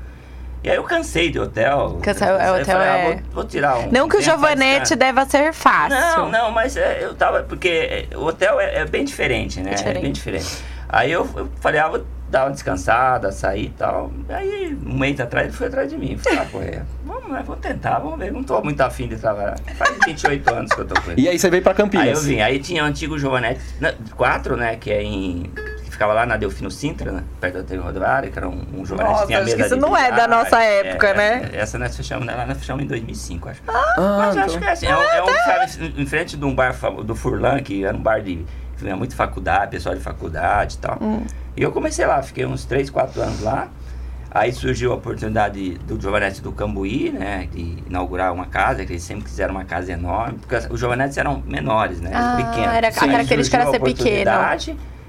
[0.64, 1.98] E aí eu cansei de hotel.
[2.02, 3.90] Cansa- Eu é, falei, hotel ah, é- vou, vou tirar um.
[3.90, 4.98] Não que o Giovanetti descansar.
[4.98, 5.98] deva ser fácil.
[5.98, 7.42] Não, não, mas é, eu tava.
[7.42, 7.68] Porque
[8.12, 9.74] é, o hotel é, é bem diferente, né?
[9.74, 9.98] Diferente.
[9.98, 10.64] É bem diferente.
[10.88, 14.12] Aí eu, eu falei, ah, vou dar uma descansada, sair e tal.
[14.28, 16.16] Aí, um mês atrás, ele foi atrás de mim.
[16.16, 18.32] Falei, ah, Correia, vamos, né, vamos tentar, vamos ver.
[18.32, 19.58] Não tô muito afim de trabalhar.
[19.76, 21.20] Faz 28 anos que eu tô com ele.
[21.22, 22.06] E aí você veio pra Campinas.
[22.06, 23.60] Aí eu vim, aí tinha o antigo Giovanetti
[24.16, 24.76] 4, né?
[24.76, 25.50] Que é em.
[26.02, 27.22] Que ficava lá na Delfino Sintra, né?
[27.40, 29.62] Perto da TV rodoviária, que era um, um Giovanetti Nossa, que tinha acho mesa que
[29.62, 31.50] isso não é da nossa é, época, é, né?
[31.52, 33.60] Essa nós fechamos, né, nós fechamos em 2005, acho.
[33.68, 34.44] Ah, Mas então.
[34.46, 37.60] acho que é assim, é, um- é um em frente de um bar do Furlan,
[37.62, 38.44] que era um bar de.
[38.76, 40.98] que vinha muito faculdade, pessoal de faculdade e tal.
[41.00, 41.24] Hum.
[41.56, 43.68] E eu comecei lá, fiquei uns 3, 4 anos lá.
[44.34, 47.46] Aí surgiu a oportunidade do Giovanetti do Cambuí, né?
[47.52, 51.42] De inaugurar uma casa, que eles sempre quiseram uma casa enorme, porque os Giovanetti eram
[51.46, 52.10] menores, né?
[52.14, 52.74] Ah, pequenos.
[52.74, 54.30] era- a Aí característica era ser pequeno.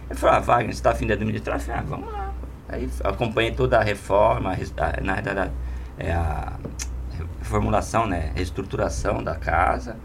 [0.09, 1.57] Eu falei, ah, Wagner, você tá afim de administrar?
[1.57, 2.33] Eu falei, ah, vamos lá.
[2.69, 5.51] Aí acompanhei toda a reforma, a na verdade,
[5.97, 6.53] é a
[7.39, 8.31] reformulação, né?
[8.35, 9.97] Reestruturação da casa.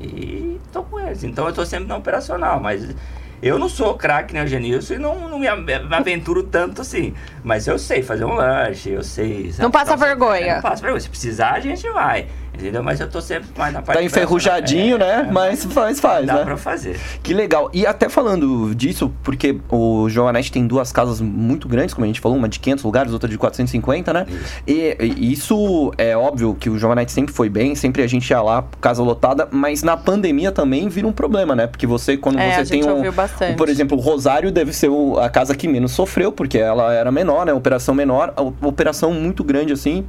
[0.00, 1.24] E tô com eles.
[1.24, 2.94] Então eu tô sempre no operacional, mas
[3.42, 7.12] eu não sou craque, né, Genilson, e não, não me, aventuro tanto assim.
[7.42, 9.50] Mas eu sei fazer um lanche, eu sei.
[9.50, 10.54] sabe, Não passa vergonha.
[10.54, 11.00] Não passa vergonha.
[11.00, 12.28] Se precisar, a gente vai.
[12.54, 12.82] Entendeu?
[12.82, 15.24] Mas eu tô sempre mais na parte Tá enferrujadinho, operacional.
[15.24, 15.28] né?
[15.30, 16.44] É, Mas faz, faz, Dá né?
[16.44, 17.00] pra fazer.
[17.22, 17.70] Que legal.
[17.72, 22.20] E até falando disso, porque o Joanete tem duas casas muito grandes, como a gente
[22.20, 24.26] falou, uma de 500 lugares, outra de 450, né?
[24.28, 24.62] Isso.
[24.66, 28.42] E, e isso é óbvio que o Joanete sempre foi bem, sempre a gente ia
[28.42, 31.66] lá, casa lotada, mas na pandemia também vira um problema, né?
[31.66, 33.54] Porque você, quando É, a você tem um, ouviu bastante.
[33.54, 36.92] um, Por exemplo, o Rosário deve ser o- a casa que menos sofreu, porque ela
[36.92, 37.52] era menor, né?
[37.52, 40.04] Operação menor, a operação muito grande assim.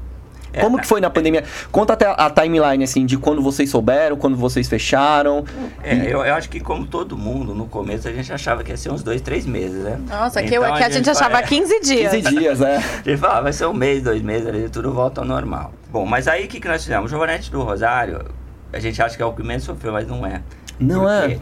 [0.54, 1.44] É, Como que foi na pandemia?
[1.72, 5.44] Conta até a timeline, assim, de quando vocês souberam, quando vocês fecharam.
[5.84, 8.78] É, eu, eu acho que como todo mundo, no começo a gente achava que ia
[8.78, 10.00] ser uns dois, três meses, né?
[10.08, 12.12] Nossa, que, Então, eu- que a, gente achava fala- 15 dias.
[12.12, 12.78] 15 dias, né?
[13.04, 15.74] A gente fala, ah, vai ser um mês, dois meses, ali tudo volta ao normal.
[15.92, 17.06] Bom, mas aí o que, que nós fizemos?
[17.06, 18.24] O Giovanetti do Rosário,
[18.72, 20.42] a gente acha que é o que menos sofreu, mas não é.
[20.80, 21.38] Não é?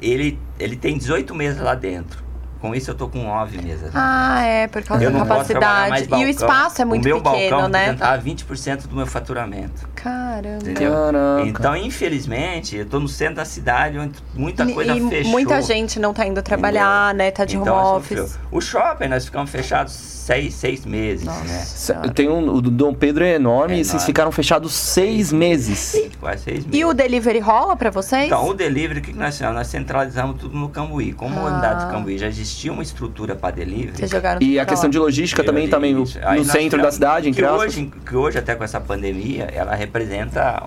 [0.00, 2.22] Ele, ele tem 18 meses lá dentro.
[2.62, 3.90] Com isso eu tô com 9 meses.
[3.92, 6.08] Ah, é, por causa eu da não posso trabalhar mais capacidade.
[6.08, 6.22] balcão.
[6.22, 7.78] E o espaço é muito o meu pequeno, balcão né?
[7.86, 9.88] representava 20% do meu faturamento.
[9.96, 10.58] Caramba.
[10.62, 10.92] Entendeu?
[10.92, 11.42] Caraca.
[11.48, 15.32] Então, infelizmente, eu tô no centro da cidade onde muita coisa e fechou.
[15.32, 17.30] muita gente não tá indo trabalhar, né?
[17.32, 18.24] Tá de Então, home sofreu.
[18.24, 18.38] office.
[18.52, 21.94] O shopping, nós ficamos fechados seis, seis meses, Nossa.
[21.94, 22.08] né?
[22.14, 25.96] Tem um, o do Dom Pedro é enorme É e vocês ficaram fechados seis meses.
[26.20, 26.80] Quase seis meses.
[26.80, 28.26] E o delivery rola pra vocês?
[28.26, 29.56] Então, o delivery, o que que nós fizemos?
[29.56, 31.12] Nós centralizamos tudo no Cambuí.
[31.12, 31.42] Como Ah.
[31.42, 33.92] a unidade de Cambuí já existia uma estrutura para delivery.
[33.96, 34.92] Vocês jogaram E a questão lá.
[34.92, 36.04] de logística também, também no.
[36.22, 37.62] Aí no nós centro da cidade, entre que aspas.
[37.76, 40.62] hoje, que hoje, até com essa pandemia, ela representa.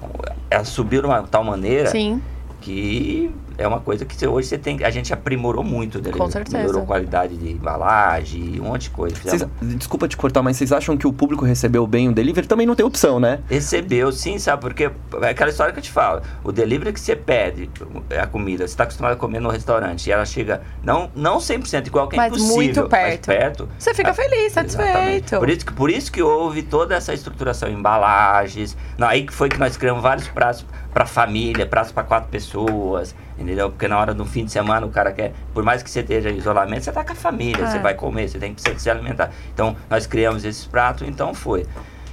[0.49, 2.21] Ela subiu de uma tal maneira Sim.
[2.61, 4.83] que é uma coisa que você- hoje você tem.
[4.83, 6.17] A gente aprimorou muito o delivery.
[6.25, 6.57] Com certeza.
[6.57, 9.15] Melhorou a qualidade de embalagem, um monte de coisa.
[9.15, 12.47] Fizemos- desculpa te cortar, mas vocês acham que o público recebeu bem o delivery?
[12.47, 13.39] Também não tem opção, né?
[13.49, 14.61] Recebeu, sim, sabe?
[14.61, 14.89] Porque
[15.21, 16.21] é aquela história que eu te falo.
[16.43, 17.69] O delivery que você pede,
[18.21, 21.87] a comida, você está acostumado a comer no restaurante e ela chega, não, não 100%
[21.87, 23.25] igual que é Mas impossível, muito mas perto.
[23.27, 23.69] perto.
[23.77, 24.71] Você fica Ah, feliz, Exatamente.
[25.29, 25.39] satisfeito.
[25.39, 28.75] Por isso, que, por isso que houve toda essa estruturação, embalagens.
[28.97, 33.13] Não, aí que foi que nós criamos vários pratos para família, pratos para quatro pessoas,
[33.45, 33.69] entendeu?
[33.69, 36.29] Porque na hora do fim de semana o cara quer, por mais que você esteja
[36.29, 37.67] em isolamento, você tá com a família, É.
[37.71, 39.31] você vai comer, você tem que se, se alimentar.
[39.53, 41.65] Então nós criamos esses pratos, então foi.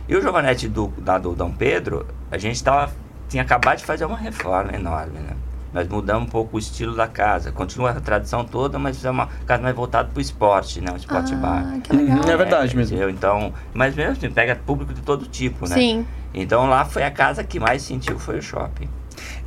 [0.08, 2.92] E o Giovanetti do, da, do Dom Pedro, a gente tava,
[3.28, 5.30] tinha acabado de fazer uma reforma enorme, né?
[5.72, 7.50] Nós mudamos um pouco o estilo da casa.
[7.50, 10.92] Continua a tradição toda, mas fizemos uma casa mais voltada para o esporte, né?
[10.92, 11.64] Um esporte bar.
[11.66, 12.18] Ah, que legal.
[12.18, 12.94] Uhum, é verdade mesmo.
[12.94, 13.08] entendeu?
[13.08, 15.74] Então, mas mesmo assim, pega público de todo tipo, né?
[15.74, 16.06] Sim.
[16.34, 18.86] Então lá foi a casa que mais sentiu, foi o shopping.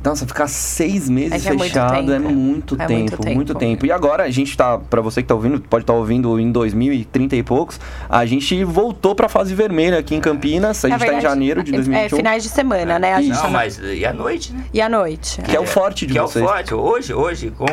[0.06, 2.32] Nossa, ficar seis meses É que é muito fechado é tempo.
[2.32, 3.58] muito É tempo, muito muito tempo.
[3.58, 3.86] tempo.
[3.86, 7.34] E agora a gente tá, pra você que tá ouvindo, pode estar ouvindo em 2030
[7.36, 11.08] e poucos, a gente voltou pra fase vermelha aqui em Campinas, a gente tá em
[11.10, 13.14] verdade, janeiro de É 2021, finais de semana, né?
[13.14, 14.64] A gente Não, tá mas e à noite, né?
[14.72, 15.42] E à noite.
[15.42, 16.42] que é o forte de que vocês.
[16.44, 16.74] é o forte.
[16.74, 17.64] Hoje, hoje, com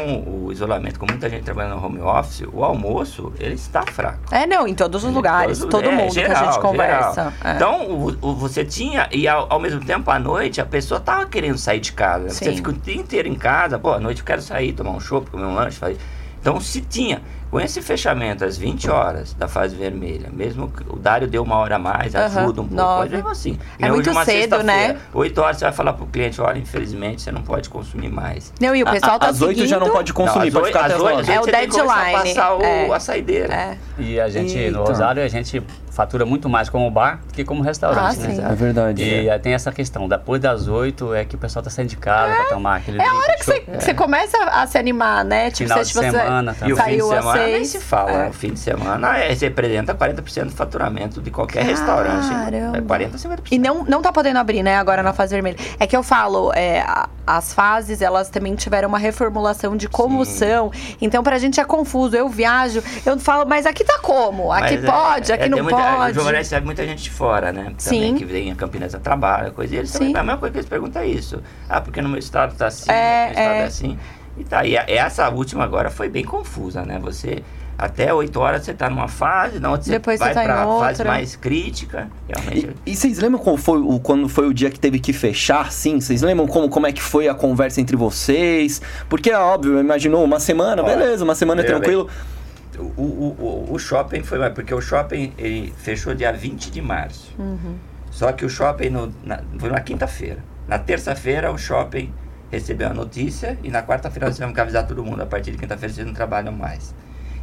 [0.45, 4.19] o isolamento, com muita gente trabalhando no home office, o almoço, ele está fraco.
[4.31, 7.13] É, não, em todos os lugares, Todo- todo é, mundo que a geral, gente conversa.
[7.13, 7.33] geral.
[7.43, 7.55] É.
[7.55, 11.25] Então, o, o- você tinha, e ao, ao mesmo tempo, à noite, a pessoa tava
[11.25, 12.22] querendo sair de casa.
[12.29, 12.55] Você Sim.
[12.57, 15.29] fica o dia inteiro em casa, pô, à noite eu quero sair, tomar um chopp,
[15.29, 15.77] comer um lanche.
[15.77, 15.97] Fazer.
[16.41, 20.97] Então, se tinha, com esse fechamento às 20 horas da fase vermelha, mesmo que o
[20.97, 22.99] Dário deu uma hora a mais, ajuda um pouco, nove.
[23.03, 23.57] mas mesmo assim.
[23.79, 24.99] É muito uma cedo, sexta-feira, né?
[25.13, 28.51] 8 horas você vai falar pro cliente, olha, infelizmente você não pode consumir mais.
[28.59, 29.69] Não, e o pessoal tá Às 8 seguindo...
[29.69, 31.31] já não pode consumir, Não, pode ficar até as oito- 9.
[31.31, 32.91] É o você tem que começar a deadline, passar o- é.
[32.93, 33.53] a saideira.
[33.53, 33.77] É.
[33.99, 34.77] E a gente, Eita.
[34.77, 38.35] no Rosário, a gente fatura muito mais como bar do que como restaurante, Ah, né?
[38.35, 38.43] sim.
[38.43, 39.03] É verdade.
[39.03, 41.97] E aí tem essa questão, depois das oito é que o pessoal tá saindo de
[41.97, 45.51] casa pra tomar aquele É a hora que você, você começa a se animar, né?
[45.51, 48.11] Tipo, Final você, de tipo, você semana E o fim de semana nem se fala.
[48.11, 48.29] É.
[48.29, 52.27] O fim de semana é, representa 40% do faturamento de qualquer restaurante.
[52.29, 52.77] Caramba.
[52.77, 53.39] É 40, 50%.
[53.51, 55.57] E não, não tá podendo abrir, né, agora na fase vermelha.
[55.79, 56.83] É que eu falo, é,
[57.25, 60.37] as fases, elas também tiveram uma reformulação de como Sim.
[60.37, 60.71] são.
[60.99, 62.15] Então, pra gente é confuso.
[62.15, 64.51] Eu viajo, eu falo, mas aqui tá como?
[64.51, 66.11] Aqui Mas é- pode, aqui é, não muita, pode.
[66.11, 67.73] O Giovanni recebe muita gente de fora, né?
[67.77, 67.95] Sim.
[67.95, 69.75] Também que vem a Campinas a trabalho, coisa.
[69.75, 70.15] E eles também, Sim.
[70.17, 71.41] a mesma coisa que eles perguntam é isso.
[71.69, 73.59] Ah, porque no meu estado tá assim, É, no meu estado é.
[73.59, 73.99] é assim.
[74.37, 76.97] E tá, e a- essa última agora foi bem confusa, né?
[77.03, 77.43] Você,
[77.77, 80.45] até 8 horas você tá numa fase, na outra você Depois você vai tá em
[80.47, 82.09] pra fase mais crítica.
[82.27, 82.75] Realmente.
[82.85, 85.71] E, e vocês lembram qual foi o, quando foi o dia que teve que fechar,
[85.71, 86.01] sim?
[86.01, 88.81] Vocês lembram como, como é que foi a conversa entre vocês?
[89.07, 92.09] Porque é óbvio, imaginou uma semana, Olha, beleza, uma semana é tranquilo.
[92.09, 92.42] O,
[92.79, 97.33] o, o, o shopping foi mais, porque o shopping ele fechou dia 20 de março.
[97.37, 97.75] Uhum.
[98.11, 100.43] Só que o shopping no, na, foi na quinta-feira.
[100.67, 102.13] Na terça-feira o shopping
[102.51, 105.21] recebeu a notícia e na quarta-feira nós tivemos que avisar todo mundo.
[105.21, 106.93] A partir de quinta-feira vocês não trabalham mais.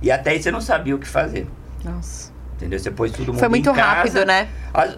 [0.00, 1.48] E até aí você não sabia o que fazer.
[1.84, 2.32] Nossa.
[2.56, 2.78] Entendeu?
[2.78, 4.48] Você pôs todo mundo Foi muito rápido, né?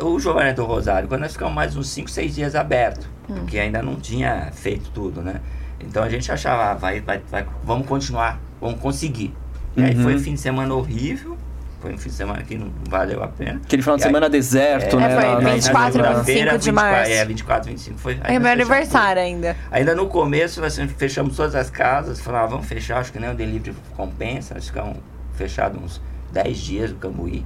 [0.01, 3.35] O Giovanni do Rosário, quando nós ficamos mais uns 5, 6 dias aberto, Hum.
[3.35, 5.41] porque ainda não tinha feito tudo, né?
[5.81, 9.35] Então a gente achava, ah, vai, vai, vai, vamos continuar, vamos conseguir.
[9.77, 10.03] E aí Uhum.
[10.03, 11.37] foi um fim de semana horrível,
[11.81, 13.61] foi um fim de semana que não valeu a pena.
[13.65, 15.15] Aquele final de E aí- semana deserto, É, né?
[15.15, 17.11] foi na- na- 24, na- 25 de 24, março.
[17.11, 18.21] É, 24, 25 foi.
[18.23, 19.55] É meu aniversário ainda.
[19.55, 19.67] tudo.
[19.75, 23.31] Ainda no começo nós fechamos todas as casas, falamos, ah, vamos fechar, acho que nem
[23.31, 24.97] o delivery compensa, nós ficamos
[25.35, 26.01] fechados uns
[26.33, 27.45] 10 dias no Cambuí.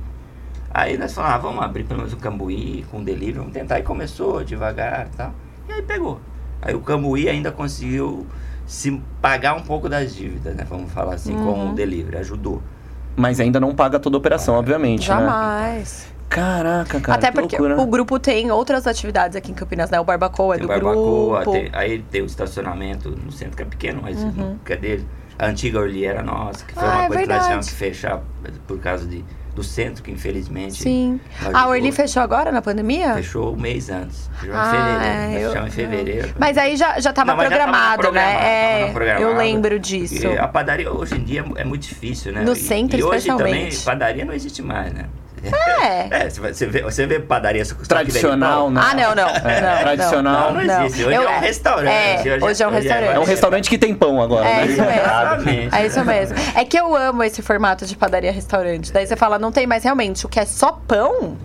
[0.75, 3.79] Aí nós falamos, ah, vamos abrir pelo menos o Cambuí com delivery, vamos tentar.
[3.79, 5.33] E começou devagar e tal.
[5.69, 6.21] E aí pegou.
[6.61, 8.27] Aí o Cambuí ainda conseguiu
[8.67, 10.67] se pagar um pouco das dívidas, né?
[10.69, 11.71] Vamos falar assim, com Uhum.
[11.71, 12.61] o delivery, ajudou.
[13.17, 15.17] Mas ainda não paga toda a operação, obviamente, né?
[15.17, 16.09] Jamais.
[16.29, 17.81] Caraca, cara, Até que porque loucura.
[17.81, 20.01] o grupo tem outras atividades aqui em Campinas, né?
[20.01, 21.53] O Barbacoa é Tem do barbacoa, grupo.
[21.53, 24.33] tem- aí tem o estacionamento no centro que é pequeno, mas Uhum.
[24.37, 25.07] não- é dele.
[25.39, 27.45] A antiga Orly era nossa, que foi Ah, uma é coisa que nós verdade.
[27.45, 28.23] tivemos que fechar
[28.67, 29.25] por causa de,
[29.57, 31.19] do centro, que infelizmente Sim.
[31.41, 31.71] não A ajudou.
[31.73, 33.15] Orly fechou agora na pandemia?
[33.15, 34.31] Fechou um mês antes.
[34.39, 35.03] Fechou Ah, em fevereiro.
[35.03, 36.35] é, fechamos em fevereiro.
[36.39, 38.39] Mas aí já, já tava Não, mas já tava programado, programado, né?
[38.39, 39.23] tava É, programado.
[39.25, 40.27] eu lembro disso.
[40.27, 42.43] E a padaria hoje em dia é muito difícil, né?
[42.43, 45.07] No E- centro, e hoje também padaria não existe mais, né?
[45.55, 46.07] É.
[46.27, 48.81] É, você vê, você vê padaria Tradicional, né?
[48.83, 49.29] Ah, não, não.
[49.29, 50.53] É, não, tradicional.
[50.55, 51.05] Não, não existe.
[51.05, 51.89] Hoje Eu- é um restaurante.
[52.29, 53.15] É, hoje é um restaurante.
[53.15, 54.67] É um restaurante que tem pão agora, É né?
[54.67, 55.75] isso mesmo.
[55.77, 56.37] É isso mesmo.
[56.55, 58.93] É que eu amo esse formato de padaria-restaurante.
[58.93, 60.27] Daí você fala, não tem mais realmente.
[60.27, 61.37] O que é só pão?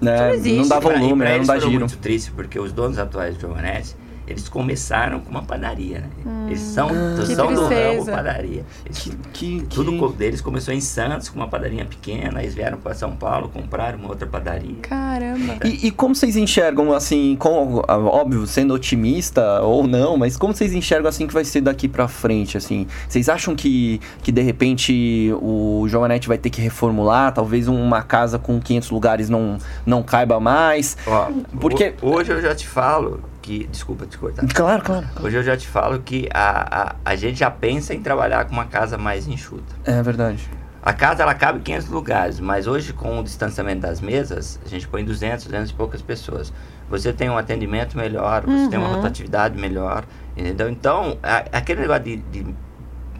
[0.00, 0.16] Né?
[0.18, 0.58] Não existe.
[0.60, 1.38] Não dá E pra- e volume, pra né?
[1.38, 1.70] Não dá giro.
[1.80, 6.46] muito triste, porque os donos atuais de Giovanetti, eles começaram com uma padaria, né?
[6.46, 8.64] Eles são, Ah, são do ramo padaria.
[8.84, 12.78] Eles- Que, que, Tudo que- deles começou em Santos, com uma padaria pequena, eles vieram
[12.78, 14.76] para São Paulo, compraram uma outra padaria.
[14.82, 15.56] Caramba.
[15.64, 20.54] E, e como vocês enxergam, assim, com, ah, óbvio, sendo otimista ou não, mas como
[20.54, 22.86] vocês enxergam, assim, que vai ser daqui pra frente, assim?
[23.08, 27.32] Vocês acham que, que de repente, o Giovanetti vai ter que reformular?
[27.32, 30.96] Talvez uma casa com 500 lugares não, não caiba mais?
[31.06, 31.28] Ó,
[31.60, 33.66] Porque- ho- hoje eu já te falo que.
[33.66, 34.46] Desculpa te cortar.
[34.52, 35.06] Claro, claro.
[35.22, 38.52] Hoje eu já te falo que a, a, a gente já pensa em trabalhar com
[38.52, 39.74] uma casa mais enxuta.
[39.84, 40.48] É verdade.
[40.82, 44.68] A casa ela cabe em 500 lugares, mas hoje com o distanciamento das mesas, a
[44.68, 46.52] gente põe 200, 200 e poucas pessoas.
[46.90, 48.96] Você tem um atendimento melhor, você tem uma Uhum.
[48.96, 50.04] rotatividade melhor,
[50.36, 50.68] entendeu?
[50.68, 52.46] Então, a- aquele negócio de, de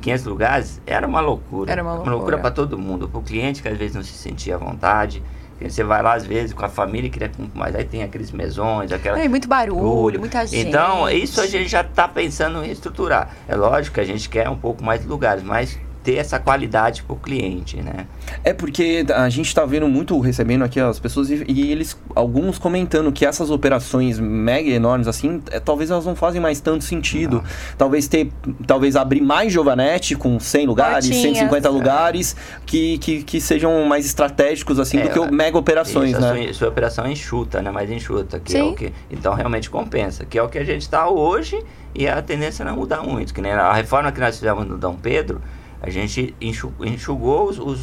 [0.03, 1.73] 500 lugares era uma loucura.
[1.73, 2.15] Era uma loucura.
[2.17, 3.09] loucura para todo mundo.
[3.09, 5.23] Para o cliente que às vezes não se sentia à vontade.
[5.61, 9.19] Você vai lá às vezes com a família queria mas aí tem aqueles mesões, aquela
[9.19, 10.21] É, muito barulho, barulho.
[10.21, 10.69] muita gente.
[10.69, 13.31] Então, isso a gente já está pensando em reestruturar.
[13.49, 17.03] É lógico que a gente quer um pouco mais de lugares, mas ter essa qualidade
[17.03, 18.07] para o cliente, né?
[18.45, 22.59] É porque a gente está vendo muito recebendo aqui as pessoas e, e, eles alguns
[22.59, 27.37] comentando que essas operações mega enormes assim, é, talvez elas não fazem mais tanto sentido.
[27.37, 27.45] Não.
[27.79, 28.31] Talvez ter
[28.67, 31.39] talvez abrir mais Giovanetti com 100 lugares, Portinhas.
[31.39, 32.37] 150 lugares
[32.67, 36.45] que, que, que sejam mais estratégicos assim é, do que o mega operações, isso, né?
[36.45, 37.71] Sua, sua operação é enxuta, né?
[37.71, 38.59] Mais enxuta, que Sim.
[38.59, 41.59] é o que então realmente compensa, que é o que a gente está hoje
[41.95, 44.77] e a tendência é não mudar muito, que nem a reforma que nós fizemos no
[44.77, 45.41] Dom Pedro,
[45.85, 47.81] a gente enxugou os, os,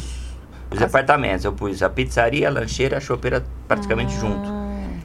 [0.70, 1.44] os apartamentos.
[1.44, 4.20] Eu pus a pizzaria, a lancheira, a chopeira praticamente ah.
[4.20, 4.62] junto.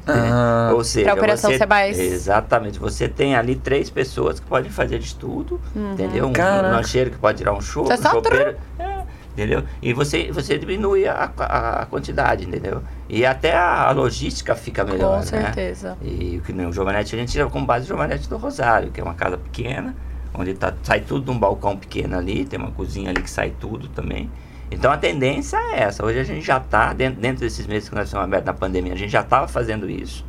[0.08, 0.72] Ah.
[0.74, 2.02] Ou seja, operação você.
[2.02, 2.80] Exatamente.
[2.80, 5.94] Você tem ali três pessoas que podem fazer de tudo, uhum.
[5.94, 6.26] entendeu?
[6.26, 8.58] Um, um lancheiro que pode tirar um show, um chopeiro...
[8.80, 9.64] É, entendeu?
[9.82, 12.82] E você, você diminui a, a, a, quantidade, entendeu?
[13.08, 15.44] E até a, a logística fica melhor, Com né?
[15.44, 15.90] certeza.
[16.02, 16.10] Né?
[16.10, 18.90] E o que nem o Giovanetti, a gente tira como base o Giovanetti do Rosário,
[18.92, 19.96] que é uma casa pequena,
[20.34, 23.54] onde tá, sai tudo de um balcão pequeno ali, tem uma cozinha ali que sai
[23.60, 24.30] tudo também.
[24.70, 26.06] Então a tendência é essa.
[26.06, 28.94] Hoje a gente já está, dentro, dentro desses meses que nós estamos abertos na pandemia,
[28.94, 30.26] a gente já estava fazendo isso.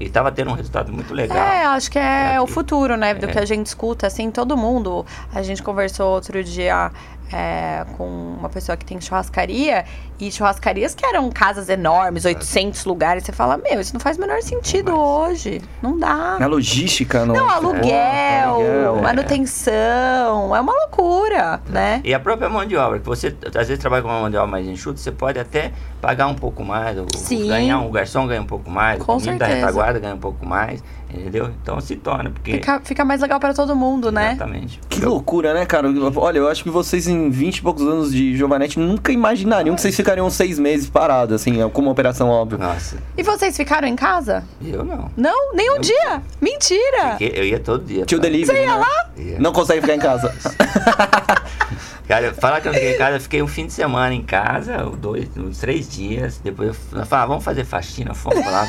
[0.00, 1.38] E estava tendo um resultado muito legal.
[1.38, 3.14] É, acho que é, é o futuro, né?
[3.14, 3.32] Do é.
[3.32, 5.06] que a gente escuta, assim, todo mundo.
[5.32, 6.90] A gente conversou outro dia
[7.32, 8.06] é, com
[8.38, 9.84] uma pessoa que tem churrascaria
[10.20, 13.24] e churrascarias que eram casas enormes, 800 lugares.
[13.24, 15.60] Você fala, meu, isso não faz o menor sentido hoje.
[15.80, 16.38] Não dá.
[16.38, 17.34] Na logística, não.
[17.34, 20.54] Não, aluguel, é, aluguel manutenção.
[20.54, 20.58] É.
[20.58, 20.60] é.
[20.60, 22.00] uma loucura, né?
[22.04, 24.36] E a própria mão de obra, que você às vezes trabalha com uma mão de
[24.36, 27.48] obra mais enxuta, você pode até pagar um pouco mais, Sim.
[27.48, 30.82] ganhar um garçom ganha um pouco mais, com o da retaguarda ganha um pouco mais.
[31.12, 31.50] Entendeu?
[31.62, 32.52] Então se torna, porque...
[32.52, 34.32] Fica, fica mais legal para todo mundo, né?
[34.32, 34.80] Exatamente.
[34.88, 35.88] Que loucura, né, cara?
[36.16, 39.80] Olha, eu acho que vocês em 20 e poucos anos de Giovanetti nunca imaginariam que
[39.80, 42.58] vocês ficariam seis meses parados, assim, como operação óbvia.
[42.58, 42.96] Nossa.
[43.16, 44.44] E vocês ficaram em casa?
[44.64, 45.10] Eu não.
[45.16, 45.54] Não?
[45.54, 46.10] Nem um dia?
[46.10, 46.22] Não.
[46.40, 47.12] Mentira!
[47.18, 48.04] Fiquei, eu ia todo dia.
[48.06, 48.78] Tio Delivery, Você ia né?
[48.78, 49.10] lá?
[49.16, 49.38] Ia.
[49.38, 50.34] Não consegue ficar em casa.
[52.12, 54.84] Cara, falar que eu fiquei em casa, eu fiquei um fim de semana em casa,
[54.98, 56.38] dois, uns três dias.
[56.44, 58.66] Depois eu falei, ah, vamos fazer faxina, fomos lá.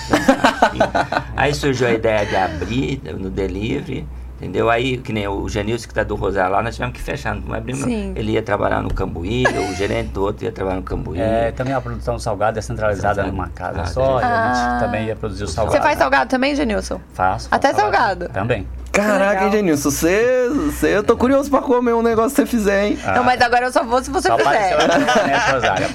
[1.36, 4.08] Aí surgiu a ideia de abrir no delivery.
[4.38, 4.70] Entendeu?
[4.70, 7.36] Aí, que nem o Genilson que tá do Rosário lá, nós tivemos que fechar.
[7.36, 11.20] Não abrimos, ele ia trabalhar no Cambuí, o gerente do outro ia trabalhar no Cambuí.
[11.20, 14.52] É, também a produção salgada é centralizada numa casa ah, só, ah.
[14.52, 15.76] a gente também ia produzir o salgado.
[15.76, 17.02] Você faz salgado também, Genilson?
[17.14, 17.50] Faço.
[17.52, 18.26] Até salgado.
[18.26, 18.34] salgado.
[18.34, 18.66] Também.
[18.94, 20.96] Caraca, Genilson, você, você.
[20.96, 23.00] Eu tô curioso pra comer um negócio que você fizer, hein?
[23.04, 23.16] Ah.
[23.16, 24.78] Não, mas agora eu só vou se você só fizer.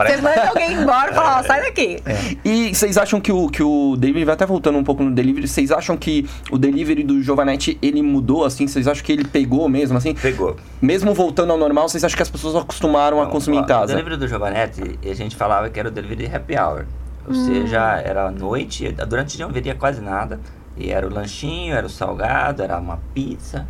[0.09, 2.03] Você manda alguém embora e fala, ó, sai daqui.
[2.05, 2.37] É.
[2.45, 5.47] E vocês acham que o, que o delivery, vai até voltando um pouco no delivery,
[5.47, 8.67] vocês acham que o delivery do Giovanetti, ele mudou, assim?
[8.67, 10.15] Vocês acham que ele pegou mesmo, assim?
[10.15, 10.57] Pegou.
[10.83, 13.67] Mesmo voltando ao normal, vocês acham que as pessoas acostumaram Não, a consumir ó, em
[13.67, 13.93] casa?
[13.93, 16.85] O delivery do Giovanetti, a gente falava que era o delivery de happy hour.
[17.29, 17.47] Ou hum.
[17.47, 20.41] seja, era noite, durante o dia não veria quase nada.
[20.79, 23.67] E era o lanchinho, era o salgado, era uma pizza.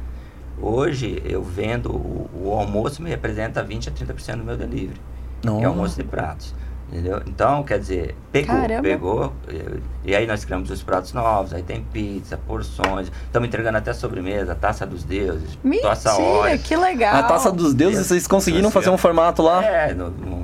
[0.60, 5.00] Hoje eu vendo o, o almoço me representa 20 a 30% do meu delivery.
[5.42, 5.58] Não.
[5.58, 6.54] Que é almoço de pratos.
[6.90, 7.22] Entendeu?
[7.26, 8.82] Então, quer dizer, pegou, Caramba.
[8.82, 9.32] pegou.
[10.02, 13.12] E aí nós criamos os pratos novos, aí tem pizza, porções.
[13.26, 16.16] Estamos entregando até sobremesa, taça dos deuses, Mentira, taça
[16.64, 17.16] que legal.
[17.16, 19.62] A taça dos deuses, vocês conseguiram fazer um formato lá?
[19.62, 19.94] É,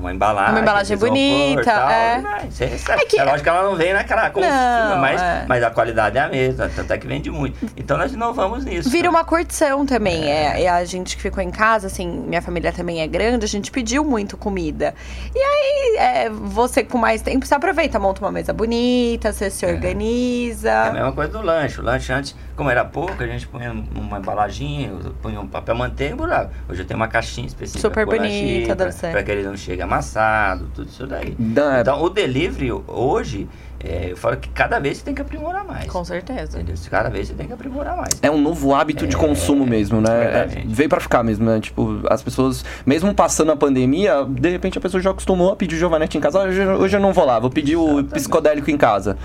[0.04, 0.52] uma embalagem.
[0.52, 2.46] Uma embalagem bonita, tal, é.
[2.50, 3.02] Você recebe.
[3.02, 3.18] É, que...
[3.18, 5.44] é lógico que ela não vem naquela confusão, mas, é.
[5.48, 7.58] mas a qualidade é a mesma, tanto é que vende muito.
[7.76, 8.90] Então nós inovamos nisso.
[8.90, 9.08] Vira né?
[9.08, 10.30] uma curtição também.
[10.30, 10.62] É.
[10.62, 10.68] é.
[10.68, 14.04] a gente que ficou em casa, assim, minha família também é grande, a gente pediu
[14.04, 14.94] muito comida.
[15.34, 19.64] E aí, é, você com mais tempo, você aproveita, monta uma mesa bonita, você se
[19.64, 19.72] é.
[19.72, 20.70] organiza.
[20.70, 21.80] É a mesma coisa do lanche.
[21.80, 26.14] O lanche antes, como era pouco, a gente punha uma embalaginha, punha um papel manteiga
[26.14, 26.50] e burava.
[26.68, 27.80] Hoje eu tenho uma caixinha específica.
[27.80, 29.10] Super bonita, deve ser.
[29.10, 31.34] Pra que ele não chegue amassado, tudo isso daí.
[31.38, 33.48] Não, então, o delivery hoje
[33.84, 35.86] é, eu falo que cada vez você tem que aprimorar mais.
[35.86, 36.58] Com certeza.
[36.58, 36.74] Entendeu?
[36.90, 38.14] Cada vez você tem que aprimorar mais.
[38.22, 40.10] É um novo hábito é, de consumo mesmo, né?
[40.10, 41.60] É, veio para ficar mesmo, né?
[41.60, 45.74] Tipo, as pessoas, mesmo passando a pandemia, de repente a pessoa já acostumou a pedir
[45.74, 46.40] o Giovanetti em casa.
[46.40, 48.06] Hoje, hoje eu não vou lá, vou pedir Exatamente.
[48.06, 49.18] o psicodélico em casa.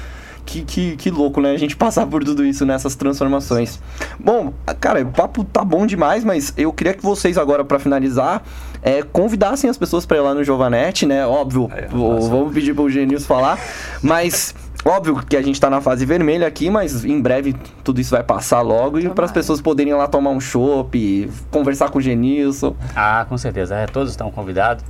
[0.45, 1.51] Que, que, que, louco, né?
[1.51, 3.79] A gente passar por tudo isso nessas transformações.
[4.19, 8.41] Bom, cara, o papo tá bom demais, mas eu queria que vocês agora, para finalizar,
[8.81, 11.25] é, convidassem as pessoas para ir lá no Giovanetti, né?
[11.25, 13.59] Óbvio, é, vamos pedir pro Genius falar,
[14.01, 18.11] mas Óbvio que a gente tá na fase vermelha aqui, mas em breve tudo isso
[18.11, 21.99] vai passar logo e para as pessoas poderem ir lá tomar um chopp, conversar com
[21.99, 22.73] o Genilson.
[22.95, 23.75] Ah, com certeza.
[23.75, 24.83] É, todos estão convidados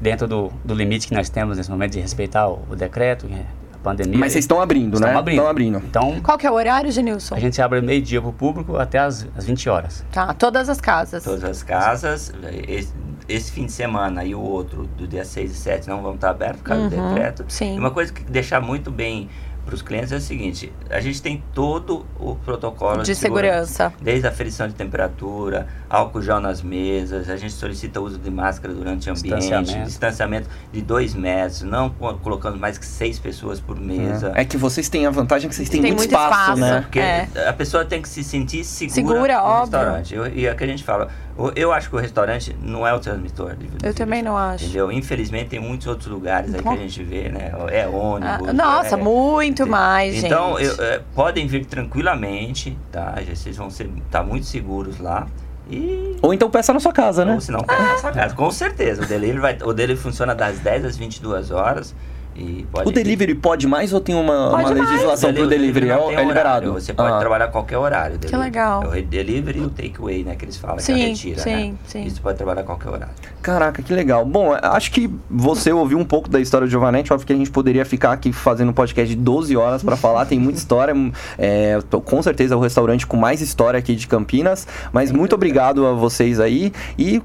[0.00, 3.44] dentro do, do limite que nós temos nesse momento de respeitar o, o decreto, é,
[3.82, 4.18] pandemia.
[4.18, 5.18] Mas vocês estão abrindo, estão né?
[5.18, 5.38] Abrindo.
[5.38, 5.78] Estão abrindo.
[5.78, 7.34] Então, Qual que é o horário, Genilson?
[7.34, 10.04] A gente abre meio-dia para o público até as, as 20 horas.
[10.12, 11.24] Tá, todas as casas.
[11.24, 12.32] Todas as casas.
[12.68, 12.92] Esse,
[13.28, 16.30] esse fim de semana e o outro, do dia 6 e 7, não vão estar
[16.30, 17.44] abertos por causa uhum, do decreto.
[17.48, 17.76] Sim.
[17.76, 19.28] E uma coisa que deixar muito bem
[19.64, 23.92] para os clientes é o seguinte: a gente tem todo o protocolo De segurança.
[24.00, 28.30] desde a aferição de temperatura, álcool gel nas mesas, a gente solicita o uso de
[28.30, 29.86] máscara durante o ambiente, Distanciamento.
[29.86, 34.32] distanciamento de dois metros, não co- colocando mais que seis pessoas por mesa.
[34.34, 36.60] É que vocês têm a vantagem que vocês têm muito, muito espaço, espaço.
[36.60, 36.80] né?
[36.80, 37.28] Porque É.
[37.48, 39.60] a pessoa tem que se sentir segura, Segura, no óbvio.
[39.78, 40.14] restaurante.
[40.14, 41.08] Eu- e é o que a gente fala.
[41.56, 43.54] Eu acho que o restaurante não é o transmissor.
[43.56, 44.64] de- de Eu também não acho.
[44.64, 44.92] Entendeu?
[44.92, 47.50] Infelizmente tem muitos outros lugares aí que a gente vê, né?
[47.70, 48.52] É Ah, ônibus.
[48.54, 50.78] nossa, é- muito mais, Então, gente.
[50.78, 53.14] eu- é, podem vir tranquilamente, tá?
[53.26, 55.26] Já Vocês vão estar muito seguros lá.
[55.70, 56.16] E.
[56.22, 57.34] Ou então peça na sua casa, né?
[57.34, 58.34] Ou se não, pega na sua casa.
[58.34, 59.02] Com certeza.
[59.02, 61.94] O delivery, vai, o delivery funciona das 10 às 22 horas.
[62.36, 65.90] E pode O delivery pode mais ou tem uma, Pode uma legislação pro delivery?
[65.90, 66.48] É, não o- tem é liberado?
[66.68, 67.18] horário, Você pode Ah.
[67.18, 68.12] trabalhar a qualquer horário.
[68.18, 68.42] Que delivery.
[68.44, 68.84] legal.
[68.94, 70.34] É o delivery e o takeaway, né?
[70.36, 71.74] Que eles falam, que é Sim, a retira, sim, né?
[71.86, 72.04] sim.
[72.04, 73.14] Isso pode trabalhar a qualquer horário.
[73.42, 74.24] Caraca, que legal.
[74.24, 77.12] Bom, acho que você ouviu um pouco da história do Giovanetti.
[77.12, 80.24] Óbvio que a gente poderia ficar aqui fazendo um podcast de 12 horas pra falar.
[80.26, 80.94] Tem muita história.
[81.36, 84.66] É, tô- com certeza é o restaurante com mais história aqui de Campinas.
[84.92, 86.72] Mas muito obrigado a vocês aí.
[86.98, 87.20] E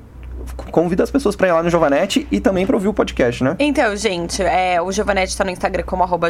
[0.72, 3.56] convido as pessoas pra ir lá no Giovanetti e também pra ouvir o podcast, né?
[3.60, 6.26] Então, gente, é, o Giovanetti tá no Instagram como arroba.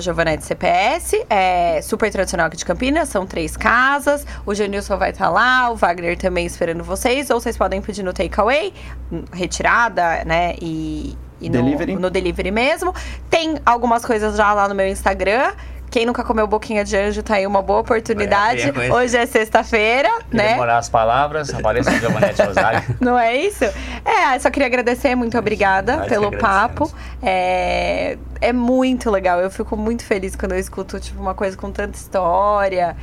[1.29, 4.25] É super tradicional aqui de Campinas, são três casas.
[4.45, 7.29] O Genilson vai estar lá, o Wagner também esperando vocês.
[7.29, 8.73] Ou vocês podem pedir no takeaway,
[9.11, 10.55] hum, retirada, né?
[10.61, 11.95] E, e no, Delivery.
[11.95, 12.93] no delivery mesmo.
[13.29, 15.53] Tem algumas coisas já lá no meu Instagram.
[15.89, 18.71] Quem nunca comeu boquinha de anjo, tá aí uma boa oportunidade.
[18.71, 18.91] conhecer.
[18.91, 20.49] Hoje é sexta-feira, né?
[20.49, 22.83] Demorar as palavras, apareça o Giovanetti Rosário.
[22.99, 23.65] Não é isso?
[24.03, 26.91] É, só queria agradecer, muito obrigada nós pelo papo.
[27.21, 31.71] É, é muito legal, eu fico muito feliz quando eu escuto tipo, uma coisa com
[31.71, 32.95] tanta história.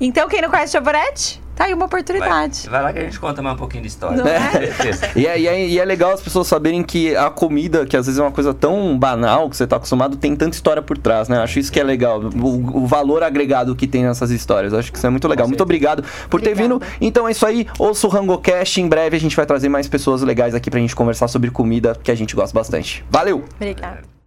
[0.00, 2.68] Então, quem não conhece Giovanetti, tá aí uma Vai, oportunidade.
[2.68, 4.16] vai lá que a gente conta mais um pouquinho de história.
[4.16, 4.38] Não é?
[5.16, 8.06] E é, e, é, e é legal as pessoas saberem que a comida, que às
[8.06, 11.28] vezes é uma coisa tão banal que você tá acostumado, tem tanta história por trás,
[11.28, 11.38] né?
[11.42, 12.20] Acho isso que é legal.
[12.20, 14.72] O, o valor agregado que tem nessas histórias.
[14.72, 15.48] Acho que isso é muito legal.
[15.48, 16.78] Muito obrigado por ter Obrigada.
[16.78, 16.92] vindo.
[17.00, 17.66] Então é isso aí.
[17.78, 18.80] Ouça o RangoCast.
[18.80, 21.96] Em breve a gente vai trazer mais pessoas legais aqui pra gente conversar sobre comida
[22.02, 23.04] que a gente gosta bastante.
[23.10, 23.44] Valeu!
[23.56, 24.17] Obrigada.